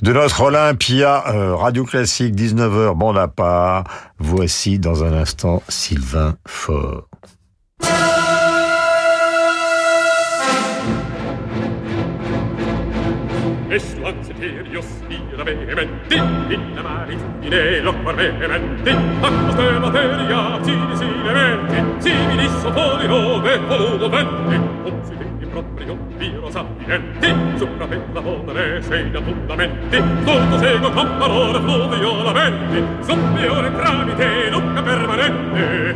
[0.04, 3.86] de notre Olympia euh, Radio Classique 19h bande à part.
[4.20, 7.08] Voici dans un instant Sylvain Faure.
[13.70, 21.84] e slanzetieri ostira vehementi in amari fine lo corrementi acqua stella teria cini si lementi
[21.97, 29.22] simili sofori ove vodo venti onzi vini proprio viro sapienti sopra pella volere sei da
[29.22, 31.47] fondamenti stolto seguo con parole
[33.78, 35.95] tramite lucca permanente.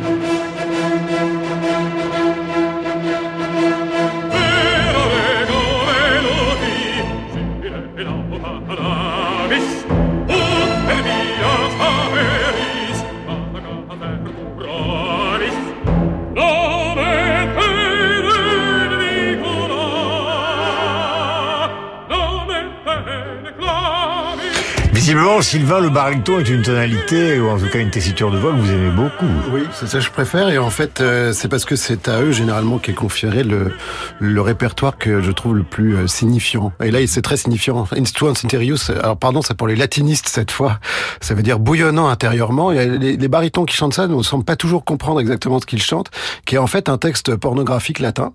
[25.12, 28.50] Visiblement, Sylvain le baryton est une tonalité, ou en tout cas une tessiture de voix
[28.52, 29.26] que vous aimez beaucoup.
[29.52, 30.48] Oui, c'est ça que je préfère.
[30.48, 33.74] Et en fait, euh, c'est parce que c'est à eux généralement qu'est conféré le,
[34.20, 36.72] le répertoire que je trouve le plus euh, signifiant.
[36.82, 37.86] Et là, c'est très signifiant.
[37.94, 40.78] Instruans interius, alors pardon, c'est pour les latinistes cette fois.
[41.20, 42.72] Ça veut dire bouillonnant intérieurement.
[42.72, 45.82] Et les, les barytons qui chantent ça ne semblent pas toujours comprendre exactement ce qu'ils
[45.82, 46.10] chantent,
[46.46, 48.32] qui est en fait un texte pornographique latin,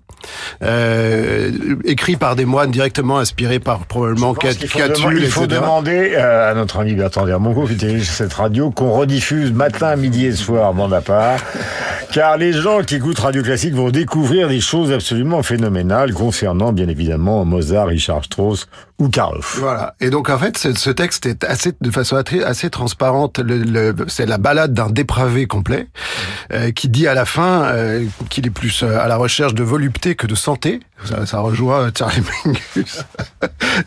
[0.62, 1.50] euh,
[1.84, 6.52] écrit par des moines directement inspirés par probablement faut, Catulle, demander, il faut demander euh,
[6.52, 10.74] à notre ami Bertrand Dermonco qui dirige cette radio qu'on rediffuse matin, midi et soir,
[10.74, 11.40] bande à part.
[12.12, 16.88] Car les gens qui écoutent Radio Classique vont découvrir des choses absolument phénoménales concernant, bien
[16.88, 18.66] évidemment, Mozart, Richard Strauss
[18.98, 19.58] ou Karloff.
[19.60, 19.94] Voilà.
[20.00, 23.38] Et donc en fait, ce, ce texte est assez, de façon assez, assez transparente.
[23.38, 25.86] Le, le- c'est la balade d'un dépravé complet
[26.52, 29.62] euh, qui dit à la fin euh, qu'il est plus euh, à la recherche de
[29.62, 30.80] volupté que de santé.
[31.04, 33.04] Ça, ça rejoint euh, Charlie Mingus.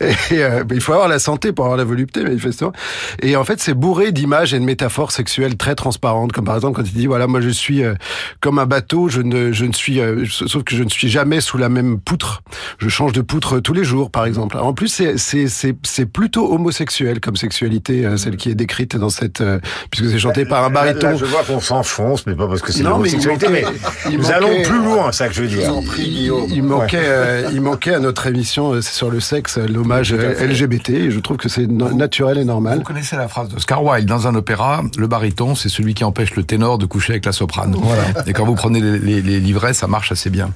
[0.30, 2.72] et euh, il faut avoir la santé pour avoir la volupté, manifestement.
[3.20, 6.76] Et en fait, c'est bourré d'images et de métaphores sexuelles très transparentes, comme par exemple
[6.76, 7.94] quand il dit voilà, moi je suis euh,
[8.40, 11.40] comme un bateau, je ne, je ne suis, euh, sauf que je ne suis jamais
[11.42, 12.42] sous la même poutre.
[12.78, 14.56] Je change de poutre tous les jours, par exemple.
[14.56, 18.96] En plus, c'est c'est c'est c'est plutôt homosexuel comme sexualité, euh, celle qui est décrite
[18.96, 19.58] dans cette, euh,
[19.90, 21.16] puisque c'est chanté par un Là, là, baryton.
[21.18, 23.64] je vois qu'on s'enfonce, mais pas parce que c'est Non, mais il l'homosexualité, mais,
[24.10, 25.70] il nous manquait- allons plus loin, ça que je veux dire.
[25.98, 27.02] Il, il manquait, Ouais.
[27.06, 30.12] euh, il manquait à notre émission euh, sur le sexe euh, l'hommage.
[30.14, 30.90] LGBT.
[30.90, 32.78] Et je trouve que c'est no- naturel et normal.
[32.78, 36.34] Vous connaissez la phrase d'Oscar Wilde dans un opéra, le baryton, c'est celui qui empêche
[36.34, 37.82] le ténor de coucher avec la soprano.
[38.26, 40.50] Et quand vous prenez les, les- les livrets, ça marche assez bien.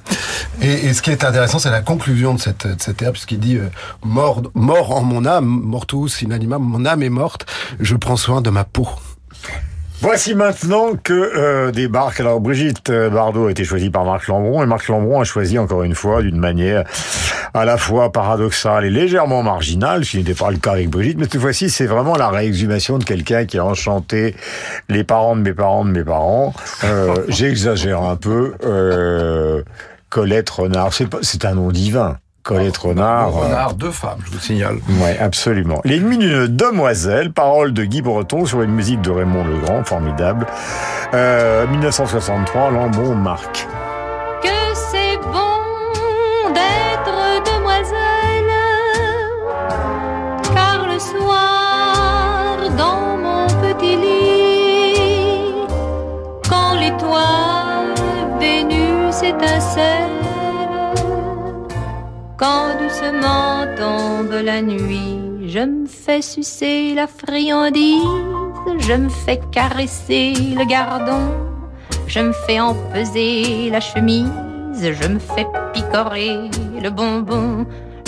[0.61, 3.39] Et, et ce qui est intéressant, c'est la conclusion de cette, de cette ère, puisqu'il
[3.39, 3.67] dit euh,
[4.03, 7.45] mort, mort en mon âme, mortus in anima, mon âme est morte,
[7.79, 8.87] je prends soin de ma peau.
[9.99, 12.19] Voici maintenant que euh, débarque.
[12.19, 15.57] Alors Brigitte euh, Bardot a été choisie par Marc Lambron et Marc Lambron a choisi
[15.57, 16.83] encore une fois d'une manière
[17.55, 21.17] à la fois paradoxale et légèrement marginale, ce qui n'était pas le cas avec Brigitte,
[21.17, 24.35] mais cette fois-ci c'est vraiment la réexhumation de quelqu'un qui a enchanté
[24.87, 26.53] les parents de mes parents de mes parents.
[26.83, 28.53] Euh, J'exagère un peu.
[28.63, 29.63] Euh,
[30.09, 32.17] Colette Renard, c'est un nom divin.
[32.47, 33.27] Colette Renard.
[33.37, 34.77] euh, Renard, deux femmes, je vous signale.
[34.87, 35.81] oui, absolument.
[35.83, 40.47] L'ennemi d'une demoiselle, parole de Guy Breton sur une musique de Raymond Legrand, formidable.
[41.13, 43.67] Euh, 1963, Lambon marque.
[62.37, 68.03] Quand doucement tombe la nuit, je me fais sucer la friandise,
[68.79, 71.31] je me fais caresser le gardon,
[72.05, 74.29] je me fais empeser la chemise,
[74.75, 76.49] je me fais picorer
[76.81, 77.65] le bonbon,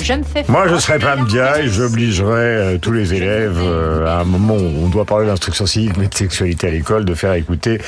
[0.09, 4.07] je me fais Moi, je serais pas Mdia et j'obligerais euh, tous les élèves, euh,
[4.07, 7.13] à un moment où on doit parler d'instruction civique, mais de sexualité à l'école, de
[7.13, 7.79] faire écouter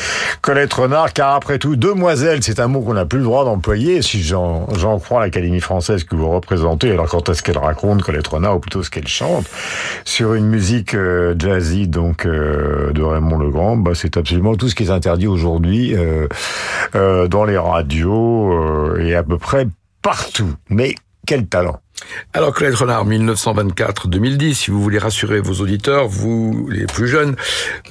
[0.41, 4.03] Colette Renard, car après tout, demoiselle, c'est un mot qu'on n'a plus le droit d'employer,
[4.03, 4.67] si j'en
[4.99, 8.83] crois l'Académie française que vous représentez, alors quand est-ce qu'elle raconte, Colette Renard, ou plutôt
[8.83, 9.49] ce qu'elle chante,
[10.05, 14.75] sur une musique euh, jazzy, donc, euh, de Raymond Legrand, bah, c'est absolument tout ce
[14.75, 16.27] qui est interdit aujourd'hui euh,
[16.93, 19.67] euh, dans les radios euh, et à peu près
[20.03, 20.53] partout.
[20.69, 20.93] Mais
[21.25, 21.79] quel talent
[22.33, 27.35] Alors, Colette Renard, 1924-2010, si vous voulez rassurer vos auditeurs, vous, les plus jeunes,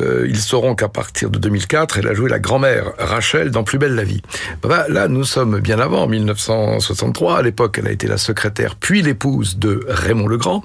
[0.01, 3.79] euh, ils sauront qu'à partir de 2004, elle a joué la grand-mère Rachel dans Plus
[3.79, 4.23] belle la vie.
[4.63, 7.39] Bah, bah, là, nous sommes bien avant, 1963.
[7.39, 10.65] À l'époque, elle a été la secrétaire, puis l'épouse de Raymond Legrand,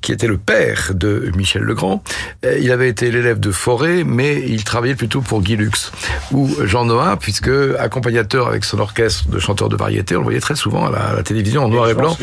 [0.00, 2.02] qui était le père de Michel Legrand.
[2.44, 5.92] Euh, Il avait été l'élève de Forêt, mais il travaillait plutôt pour Guy Lux
[6.32, 10.40] ou Jean Noah, puisque accompagnateur avec son orchestre de chanteurs de variété, on le voyait
[10.40, 12.16] très souvent à la, à la télévision en noir et m'en blanc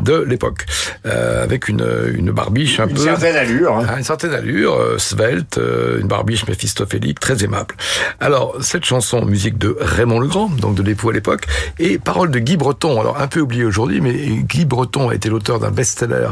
[0.00, 0.66] de l'époque,
[1.06, 1.84] euh, avec une,
[2.14, 3.00] une barbiche un Une peu...
[3.02, 3.86] certaine allure, hein.
[3.88, 7.74] Ah, Une certaine allure, euh, svelte, euh, une barbiche méphistophélique, très aimable.
[8.20, 11.46] Alors, cette chanson, musique de Raymond Legrand, donc de l'époux à l'époque,
[11.78, 15.28] et parole de Guy Breton, alors un peu oublié aujourd'hui, mais Guy Breton a été
[15.28, 16.28] l'auteur d'un best-seller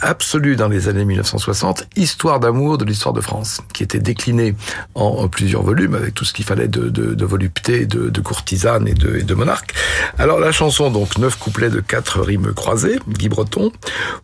[0.00, 4.54] absolu dans les années 1960, Histoire d'amour de l'histoire de France, qui était décliné
[4.94, 8.86] en, plusieurs volumes avec tout ce qu'il fallait de, de, de volupté, de, de courtisane
[8.88, 9.74] et de, et de monarque.
[10.18, 13.72] Alors la chanson, donc neuf couplets de quatre rimes croisées, Guy Breton,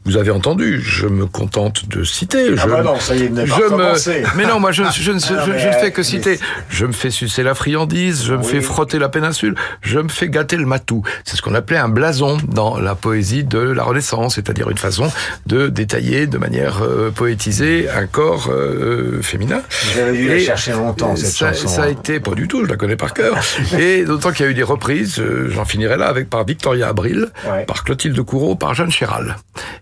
[0.05, 2.49] vous avez entendu, je me contente de citer.
[2.59, 4.23] Ah je, bah non, ça y est, je recommencé.
[4.37, 6.39] Mais non, moi je, je, ne- Ah non, je- mais, je ne fais que citer.
[6.69, 8.45] Je me fais sucer la friandise, je me Oui.
[8.47, 11.03] fais frotter la péninsule, je me fais gâter le matou.
[11.25, 15.11] C'est ce qu'on appelait un blason dans la poésie de la Renaissance, c'est-à-dire une façon
[15.47, 19.63] de détailler de manière euh, poétisée un corps euh, féminin.
[19.93, 22.65] Vous avez dû la chercher longtemps, cette ça, chanson, Ça a été, pas du tout,
[22.65, 23.39] je la connais par cœur.
[23.79, 26.89] Et d'autant qu'il y a eu des reprises, euh, j'en finirai là, avec par Victoria
[26.89, 27.29] Abril,
[27.67, 29.37] par Clotilde Courreau, par Jeanne Chéral.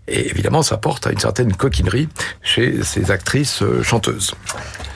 [0.09, 2.09] Et évidemment, ça porte à une certaine coquinerie
[2.43, 4.35] chez ces actrices euh, chanteuses.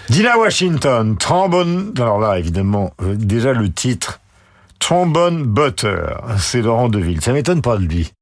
[0.09, 1.93] Dina Washington, trombone.
[1.97, 4.21] Alors là, évidemment, euh, déjà le titre,
[4.79, 6.05] Trombone Butter,
[6.39, 7.21] c'est Laurent Deville.
[7.23, 8.13] Ça m'étonne pas de lui.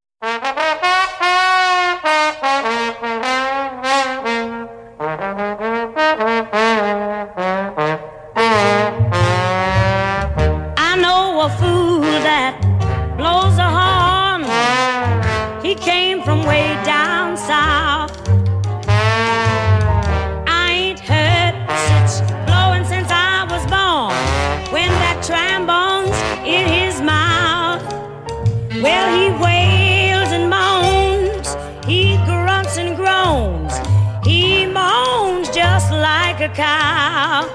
[36.54, 37.48] Cow.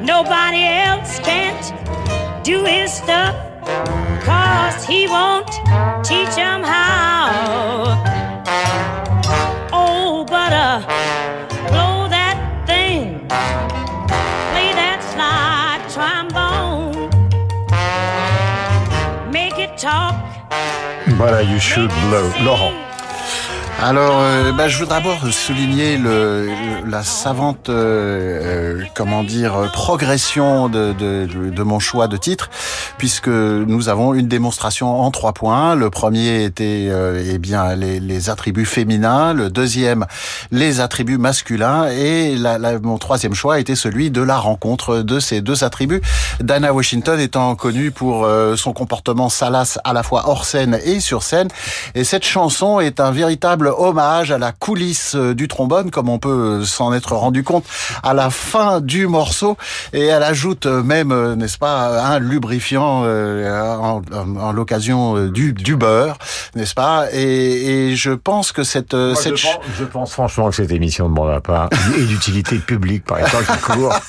[0.00, 1.72] Nobody else can't
[2.44, 3.34] do his stuff,
[4.24, 5.50] cause he won't
[6.04, 7.96] teach 'em how.
[9.72, 10.80] Oh, but uh,
[11.68, 13.26] blow that thing,
[14.52, 17.10] play that slide trombone,
[19.30, 20.14] make it talk.
[21.18, 22.30] Voilà, You Should Blow.
[22.44, 22.85] Laurent.
[23.82, 26.48] Alors, euh, bah, je veux d'abord souligner le,
[26.88, 32.48] la savante, euh, euh, comment dire, euh, progression de, de, de mon choix de titre,
[32.96, 35.74] puisque nous avons une démonstration en trois points.
[35.74, 39.34] Le premier était, euh, eh bien, les, les attributs féminins.
[39.34, 40.06] Le deuxième,
[40.50, 41.86] les attributs masculins.
[41.88, 46.00] Et la, la- mon troisième choix était celui de la rencontre de ces deux attributs.
[46.40, 51.22] Dana Washington étant connue pour son comportement salace à la fois hors scène et sur
[51.22, 51.48] scène.
[51.94, 56.18] Et cette chanson est un véritable hommage à la coulisse euh, du trombone, comme on
[56.18, 57.64] peut euh, s'en être rendu compte
[58.02, 59.56] à la fin du morceau.
[59.92, 65.76] Et elle ajoute euh, même, n'est-ce pas, un lubrifiant en, en- en l'occasion du, du
[65.76, 66.16] beurre,
[66.54, 67.06] n'est-ce pas?
[67.12, 70.70] Et, et je pense que cette, Moi, cette je, pense, je pense franchement que cette
[70.72, 73.98] émission ne demande pas et d'utilité publique par les temps qui courent.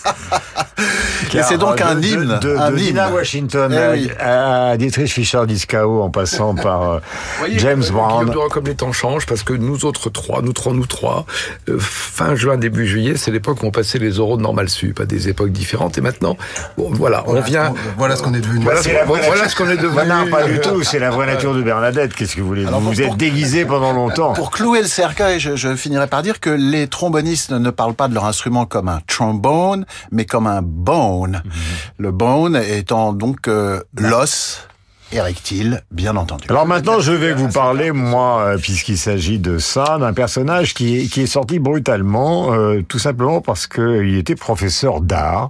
[1.33, 3.01] Et c'est donc de- un de- hymne, De, de un hymne.
[3.13, 4.09] Washington Eh à- oui.
[4.19, 7.01] à, Dietrich Fischer-Dieskau en passant par
[7.39, 8.31] Voyez, James Brown.
[8.49, 11.25] Comme les temps changent, parce que nous autres trois, nous trois, nous trois,
[11.69, 14.99] euh, fin juin, début juillet, c'est l'époque où on passait les oraux de Normal Sup,
[14.99, 15.97] à des époques différentes.
[15.97, 16.35] Et maintenant,
[16.77, 17.65] bon, voilà, on Voilà vient.
[17.67, 18.63] ce qu'on- voilà ce qu'on est devenu.
[18.65, 20.07] Voilà, C'est ce qu'on- vraie voilà nature- ce qu'on est devenu.
[20.09, 20.83] Non, pas du tout.
[20.83, 22.13] C'est la vraie nature de Bernadette.
[22.13, 24.33] Qu'est-ce que vous voulez Vous vous êtes déguisé pendant longtemps.
[24.33, 28.07] Pour clouer le cercueil, je, je finirai par dire que les trombonistes ne parlent pas
[28.09, 31.41] de leur instrument comme un trombone, mais comme un bone.
[31.45, 31.51] Mhm.
[31.99, 34.67] Le bone étant donc euh, l'os
[35.11, 36.45] érectile, bien entendu.
[36.49, 40.97] Alors maintenant, je vais vous parler, moi, euh, puisqu'il s'agit de ça, d'un personnage qui
[40.97, 45.49] est, sorti brutalement, euh, tout simplement parce qu'il était professeur d'art.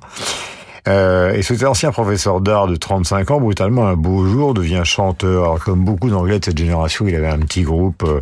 [0.87, 5.59] Euh, et cet ancien professeur d'art de 35 ans, brutalement, un beau jour, devient chanteur.
[5.63, 8.21] Comme beaucoup d'anglais de cette génération, il avait un petit groupe euh,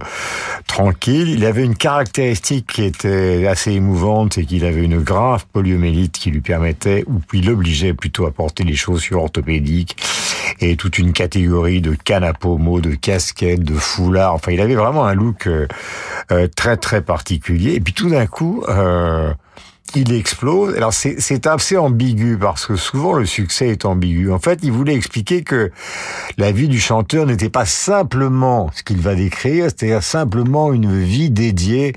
[0.65, 1.29] tranquille.
[1.29, 6.31] Il avait une caractéristique qui était assez émouvante, c'est qu'il avait une grave poliomélite qui
[6.31, 9.95] lui permettait, ou qui l'obligeait plutôt à porter les chaussures orthopédiques
[10.59, 14.33] et toute une catégorie de cannes à de casquettes, de foulards.
[14.33, 15.67] Enfin, il avait vraiment un look euh,
[16.31, 17.73] euh, très très particulier.
[17.73, 19.33] Et puis tout d'un coup, euh,
[19.95, 20.75] il explose.
[20.75, 24.31] Alors c'est c'est assez ambigu parce que souvent le succès est ambigu.
[24.31, 25.71] En fait, il voulait expliquer que
[26.37, 31.29] la vie du chanteur n'était pas simplement ce qu'il va décrire, c'est-à-dire simplement une vie
[31.29, 31.93] dédiée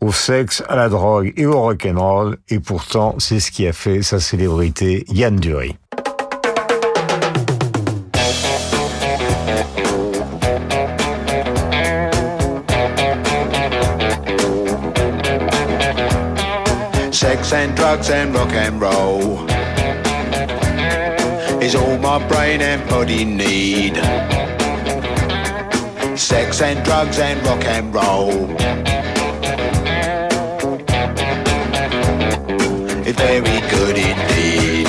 [0.00, 2.36] au sexe, à la drogue et au rock'n'roll.
[2.48, 5.76] Et pourtant, c'est ce qui a fait sa célébrité, Yann Dury.
[17.54, 19.38] And drugs and rock and roll
[21.62, 23.94] is all my brain and body need.
[26.18, 28.50] Sex and drugs and rock and roll.
[33.06, 34.88] It's very good indeed.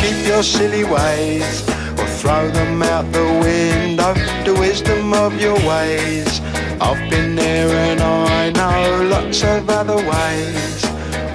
[0.00, 4.14] Keep your silly ways or throw them out the window.
[4.44, 6.40] The wisdom of your ways.
[6.80, 10.87] I've been there and I know lots of other ways.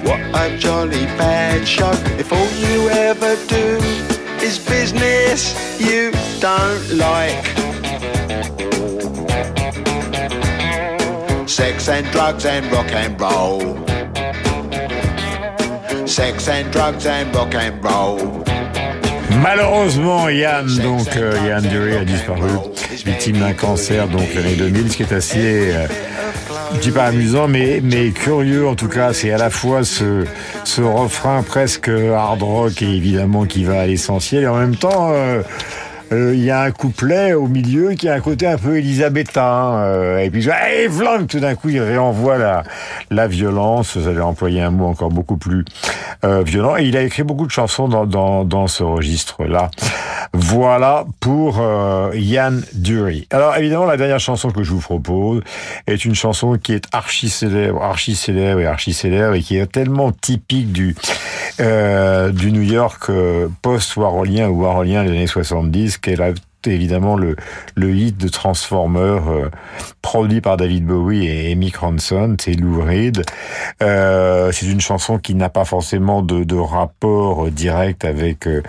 [0.04, 1.92] What a jolly bad show.
[2.18, 3.78] If all you ever do
[4.44, 7.44] is business you don't like.
[11.48, 13.60] Sex and drugs and rock and roll.
[16.06, 18.44] Sex and drugs and rock and roll.
[19.42, 22.48] Malheureusement, Yann, donc euh, Yann Dury a disparu,
[23.04, 25.86] victime d'un cancer, donc l'année 2000, ce qui est assez, euh,
[26.74, 29.12] je dis pas amusant, mais mais curieux en tout cas.
[29.12, 30.24] C'est à la fois ce
[30.64, 35.10] ce refrain presque hard rock et évidemment qui va à l'essentiel, et en même temps.
[35.12, 35.42] euh,
[36.12, 39.74] euh, il y a un couplet au milieu qui a un côté un peu élisabétain.
[39.78, 42.62] euh, et puis, hey, vlang, tout d'un coup, il réenvoie la,
[43.10, 43.96] la violence.
[43.96, 45.64] Vous avez employé un mot encore beaucoup plus
[46.24, 46.76] euh, violent.
[46.76, 49.70] Et il a écrit beaucoup de chansons dans, dans, ce registre-là.
[50.32, 51.62] Voilà pour
[52.14, 53.26] Yann Dury.
[53.30, 55.42] Alors, évidemment, la dernière chanson que je vous propose
[55.86, 59.70] est une chanson qui est archi célèbre, archi célèbre et archi célèbre et qui est
[59.70, 60.96] tellement typique du,
[61.58, 63.10] du New York
[63.62, 66.32] post-warolien ou warolien des années 70 qu'elle a
[66.70, 67.36] évidemment le,
[67.74, 69.48] le hit de Transformer euh,
[70.02, 73.24] produit par David Bowie et, Mick Ronson, c'est Lou Reed.
[73.82, 78.62] Euh, c'est une chanson qui n'a pas forcément de, de rapport direct avec euh,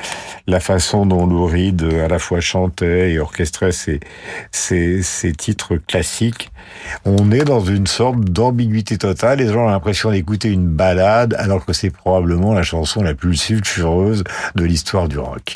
[0.47, 3.99] la façon dont Lou Reed à la fois chantait et orchestrait ses,
[4.51, 6.51] ses, ses titres classiques.
[7.05, 9.39] On est dans une sorte d'ambiguïté totale.
[9.39, 13.35] Les gens ont l'impression d'écouter une balade alors que c'est probablement la chanson la plus
[13.35, 14.23] sulfureuse
[14.55, 15.55] de l'histoire du rock.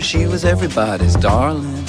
[0.00, 1.84] she was everybody's darling.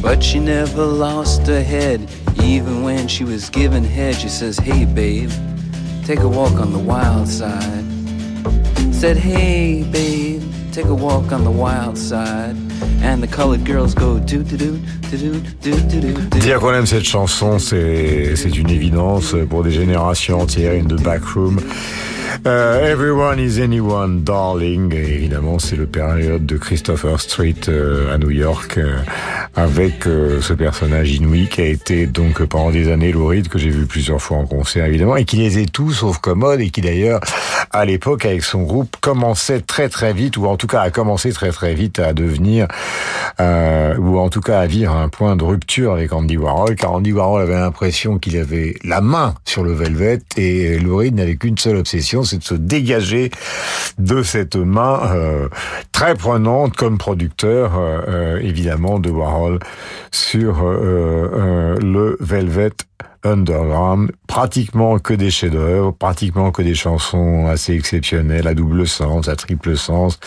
[0.00, 2.08] But she never lost her head,
[2.42, 4.14] even when she was given head.
[4.14, 5.30] She says, Hey babe,
[6.04, 7.84] take a walk on the wild side.
[8.94, 10.42] Said, Hey babe,
[10.72, 12.56] take a walk on the wild side.
[13.02, 14.78] And the colored girls go doo doo doo.
[15.10, 16.38] do do do do.
[16.40, 21.60] Dire qu'on aime cette chanson, c'est une évidence pour des générations entières, une de backroom.
[22.44, 24.92] Euh, Everyone is anyone, darling.
[24.92, 28.98] Évidemment, c'est le période de Christopher Street euh, à New York euh,
[29.54, 33.70] avec ce personnage inouï qui a été donc pendant des années Lou Reed, que j'ai
[33.70, 36.82] vu plusieurs fois en concert évidemment et qui les est tous sauf commode et qui
[36.82, 37.20] d'ailleurs
[37.70, 41.32] à l'époque avec son groupe commençait très très vite ou en tout cas a commencé
[41.32, 42.68] très très vite à devenir
[43.40, 47.12] ou en tout cas à vivre un point de rupture avec Andy Warhol car Andy
[47.12, 51.56] Warhol avait l'impression qu'il avait la main sur le Velvet et Lou Reed n'avait qu'une
[51.56, 53.30] seule obsession c'est de se dégager
[53.98, 55.48] de cette main euh,
[55.92, 59.58] très prenante comme producteur euh, euh, évidemment de Warhol
[60.10, 62.72] sur le Velvet
[63.24, 69.36] Underground, pratiquement que des chefs-d'œuvre, pratiquement que des chansons assez exceptionnelles, à double sens, à
[69.36, 70.18] triple sens.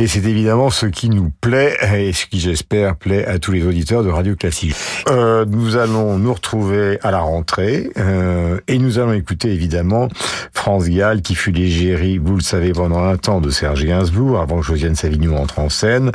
[0.00, 3.66] Et c'est évidemment ce qui nous plaît et ce qui, j'espère, plaît à tous les
[3.66, 4.76] auditeurs de Radio Classique.
[5.08, 10.06] Euh, nous allons nous retrouver à la rentrée euh, et nous allons écouter évidemment
[10.52, 14.60] France Gall qui fut l'égérie, vous le savez, pendant un temps de Serge Gainsbourg, avant
[14.60, 16.12] que Josiane Savignon entre en scène.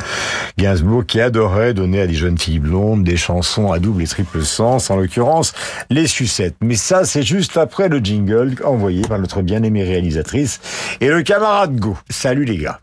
[0.57, 4.43] Gainsbourg qui adorait donner à des jeunes filles blondes des chansons à double et triple
[4.43, 5.53] sens, en l'occurrence
[5.89, 6.55] les sucettes.
[6.61, 10.61] Mais ça, c'est juste après le jingle envoyé par notre bien-aimée réalisatrice
[11.01, 11.97] et le camarade Go.
[12.09, 12.79] Salut les gars.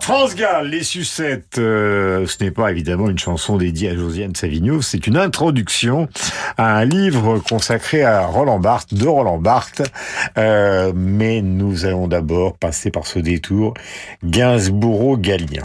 [0.00, 4.80] France Gall, les sucettes, euh, ce n'est pas évidemment une chanson dédiée à Josiane Savigno,
[4.80, 6.08] c'est une introduction
[6.56, 9.82] à un livre consacré à Roland Barthes, de Roland Barthes,
[10.38, 13.74] euh, mais nous allons d'abord passer par ce détour
[14.24, 15.62] Gainsbourg-Gallien.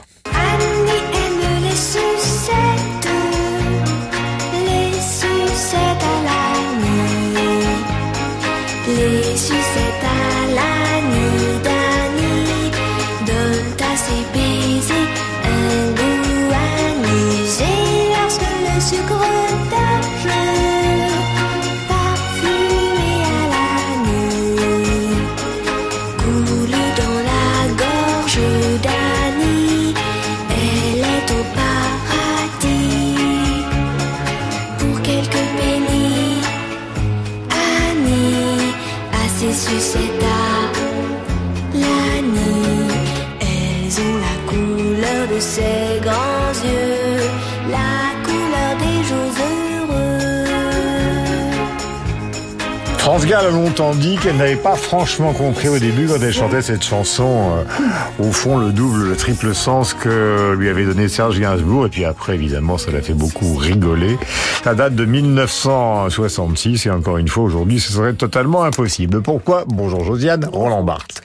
[53.04, 56.62] France Gall a longtemps dit qu'elle n'avait pas franchement compris au début quand elle chantait
[56.62, 61.38] cette chanson, euh, au fond le double, le triple sens que lui avait donné Serge
[61.38, 61.88] Gainsbourg.
[61.88, 64.18] Et puis après, évidemment, ça l'a fait beaucoup rigoler.
[64.64, 69.22] Ça date de 1966 et encore une fois, aujourd'hui, ce serait totalement impossible.
[69.22, 69.66] Pourquoi?
[69.68, 71.24] Bonjour Josiane, Roland Barthes.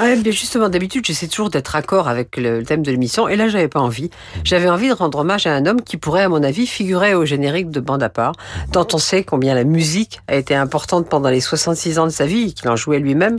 [0.00, 3.48] Ah, mais justement, d'habitude, j'essaie toujours d'être accord avec le thème de l'émission, et là,
[3.48, 4.10] j'avais pas envie.
[4.44, 7.24] J'avais envie de rendre hommage à un homme qui pourrait, à mon avis, figurer au
[7.24, 8.34] générique de Bande à part,
[8.70, 12.26] tant on sait combien la musique a été importante pendant les 66 ans de sa
[12.26, 13.38] vie, qu'il en jouait lui-même.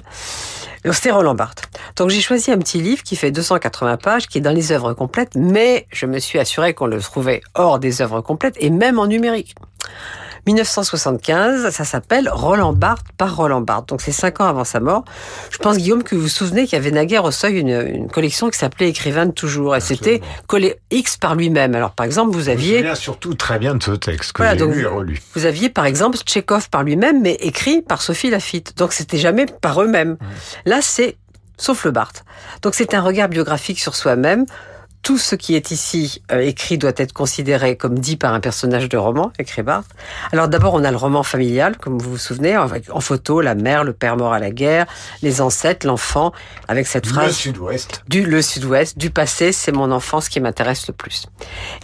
[0.91, 1.63] C'était Roland Barthes.
[1.95, 4.93] Donc j'ai choisi un petit livre qui fait 280 pages, qui est dans les œuvres
[4.93, 8.99] complètes, mais je me suis assuré qu'on le trouvait hors des œuvres complètes et même
[8.99, 9.55] en numérique.
[10.53, 13.89] 1975, ça s'appelle Roland Barthes par Roland Barthes.
[13.89, 15.03] Donc c'est cinq ans avant sa mort.
[15.51, 18.09] Je pense, Guillaume, que vous vous souvenez qu'il y avait naguère au seuil une, une
[18.09, 19.75] collection qui s'appelait Écrivain de toujours.
[19.75, 21.75] Et c'était collé X par lui-même.
[21.75, 22.77] Alors par exemple, vous Je aviez...
[22.77, 25.21] souviens surtout très bien de ce texte que Voilà, j'ai lu et vous- relu.
[25.35, 28.77] Vous aviez par exemple Tchekhov par lui-même, mais écrit par Sophie Lafitte.
[28.77, 30.17] Donc c'était jamais par eux-mêmes.
[30.65, 31.17] Là, c'est
[31.57, 32.23] sauf le Barthes.
[32.61, 34.45] Donc c'est un regard biographique sur soi-même,
[35.01, 38.89] tout ce qui est ici euh, écrit doit être considéré comme dit par un personnage
[38.89, 39.89] de roman, écrit Barthes.
[40.31, 43.55] Alors d'abord, on a le roman familial, comme vous vous souvenez, avec en photo la
[43.55, 44.85] mère, le père mort à la guerre,
[45.21, 46.31] les ancêtres, l'enfant,
[46.67, 48.03] avec cette phrase Le Sud-Ouest.
[48.07, 51.27] du le Sud-Ouest, du passé, c'est mon enfance qui m'intéresse le plus.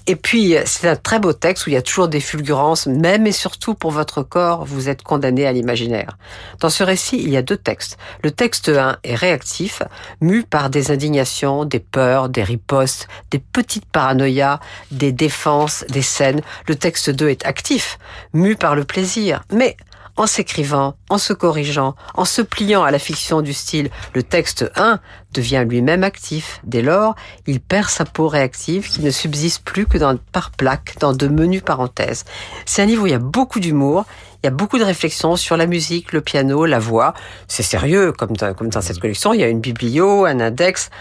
[0.08, 2.86] Et puis, euh, c'est un très beau texte où il y a toujours des fulgurances,
[2.86, 6.18] même et surtout pour votre corps, vous êtes condamné à l'imaginaire.
[6.60, 7.98] Dans ce récit, il y a deux textes.
[8.24, 9.82] Le texte 1 est réactif,
[10.22, 14.60] mu par des indignations, des peurs, des ripostes, des petites paranoïas,
[14.92, 16.42] des défenses, des scènes.
[16.68, 17.98] Le texte 2 est actif,
[18.34, 19.78] mu par le plaisir, mais
[20.18, 24.72] en s'écrivant, en se corrigeant, en se pliant à la fiction du style, le texte
[24.76, 25.00] 1
[25.36, 26.62] devient lui-même actif.
[26.64, 27.16] Dès lors,
[27.46, 31.28] il perd sa peau réactive qui ne subsiste plus que dans, par plaques, dans de
[31.28, 32.26] menues parenthèses.
[32.66, 34.06] C'est un livre où il y a beaucoup d'humour,
[34.46, 37.16] il y a beaucoup de réflexions sur la musique, le piano, la voix.
[37.48, 39.34] C'est sérieux, comme dans, comme dans cette collection.
[39.34, 40.92] Il y a une biblio, un index,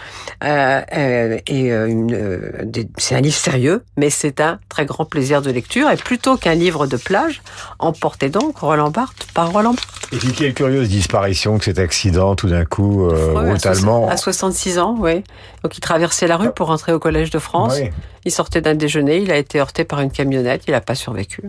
[0.43, 2.63] euh, euh, et euh,
[2.97, 5.91] c'est un livre sérieux, mais c'est un très grand plaisir de lecture.
[5.91, 7.43] Et plutôt qu'un livre de plage,
[7.77, 10.07] emportez donc Roland Barthes par Roland Barthes.
[10.11, 14.09] Et puis quelle curieuse disparition que cet accident, tout d'un coup, brutalement.
[14.09, 15.23] À 66 ans, oui.
[15.63, 17.77] Donc il traversait la rue pour rentrer au Collège de France.
[17.79, 17.89] Oui.
[18.25, 21.43] Il sortait d'un déjeuner, il a été heurté par une camionnette, il n'a pas survécu.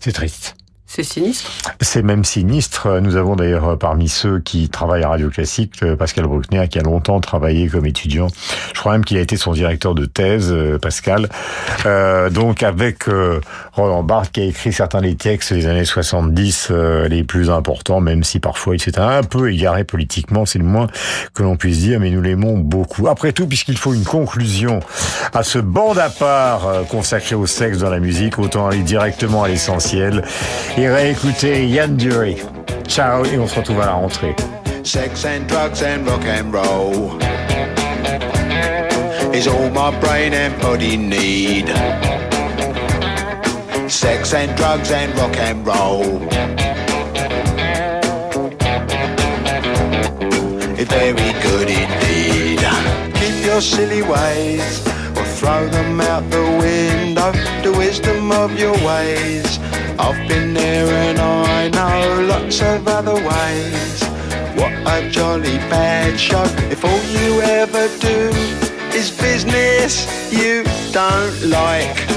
[0.00, 0.56] C'est triste.
[0.96, 1.50] C'est sinistre.
[1.80, 3.00] C'est même sinistre.
[3.00, 6.78] Nous avons d'ailleurs euh, parmi ceux qui travaillent à Radio Classique, euh, Pascal Bruckner, qui
[6.78, 8.28] a longtemps travaillé comme étudiant.
[8.72, 11.28] Je crois même qu'il a été son directeur de thèse, euh, Pascal.
[12.30, 13.06] Donc avec
[13.72, 18.00] Roland Barthes, qui a écrit certains des textes des années 70 euh, les plus importants,
[18.00, 20.86] même si parfois il s'est un peu égaré politiquement, c'est le moins
[21.34, 23.08] que l'on puisse dire, mais nous l'aimons beaucoup.
[23.08, 24.78] Après tout, puisqu'il faut une conclusion
[25.32, 29.48] à ce bande à part consacré au sexe dans la musique, autant aller directement à
[29.48, 30.22] l'essentiel
[30.88, 32.36] réécouter Yann Dury.
[32.86, 34.34] Ciao et on se retrouve à la rentrée.
[34.82, 37.18] Sex and drugs and rock and roll
[39.32, 41.68] is all my brain and body need.
[43.88, 46.20] Sex and drugs and rock and roll.
[50.76, 52.60] It's very good indeed.
[53.14, 57.32] Keep your silly ways or throw them out the window.
[57.62, 59.58] The wisdom of your ways.
[59.98, 64.02] I've been there and I know lots of other ways.
[64.56, 66.44] What a jolly bad show.
[66.70, 68.30] If all you ever do
[68.96, 72.14] is business you don't like.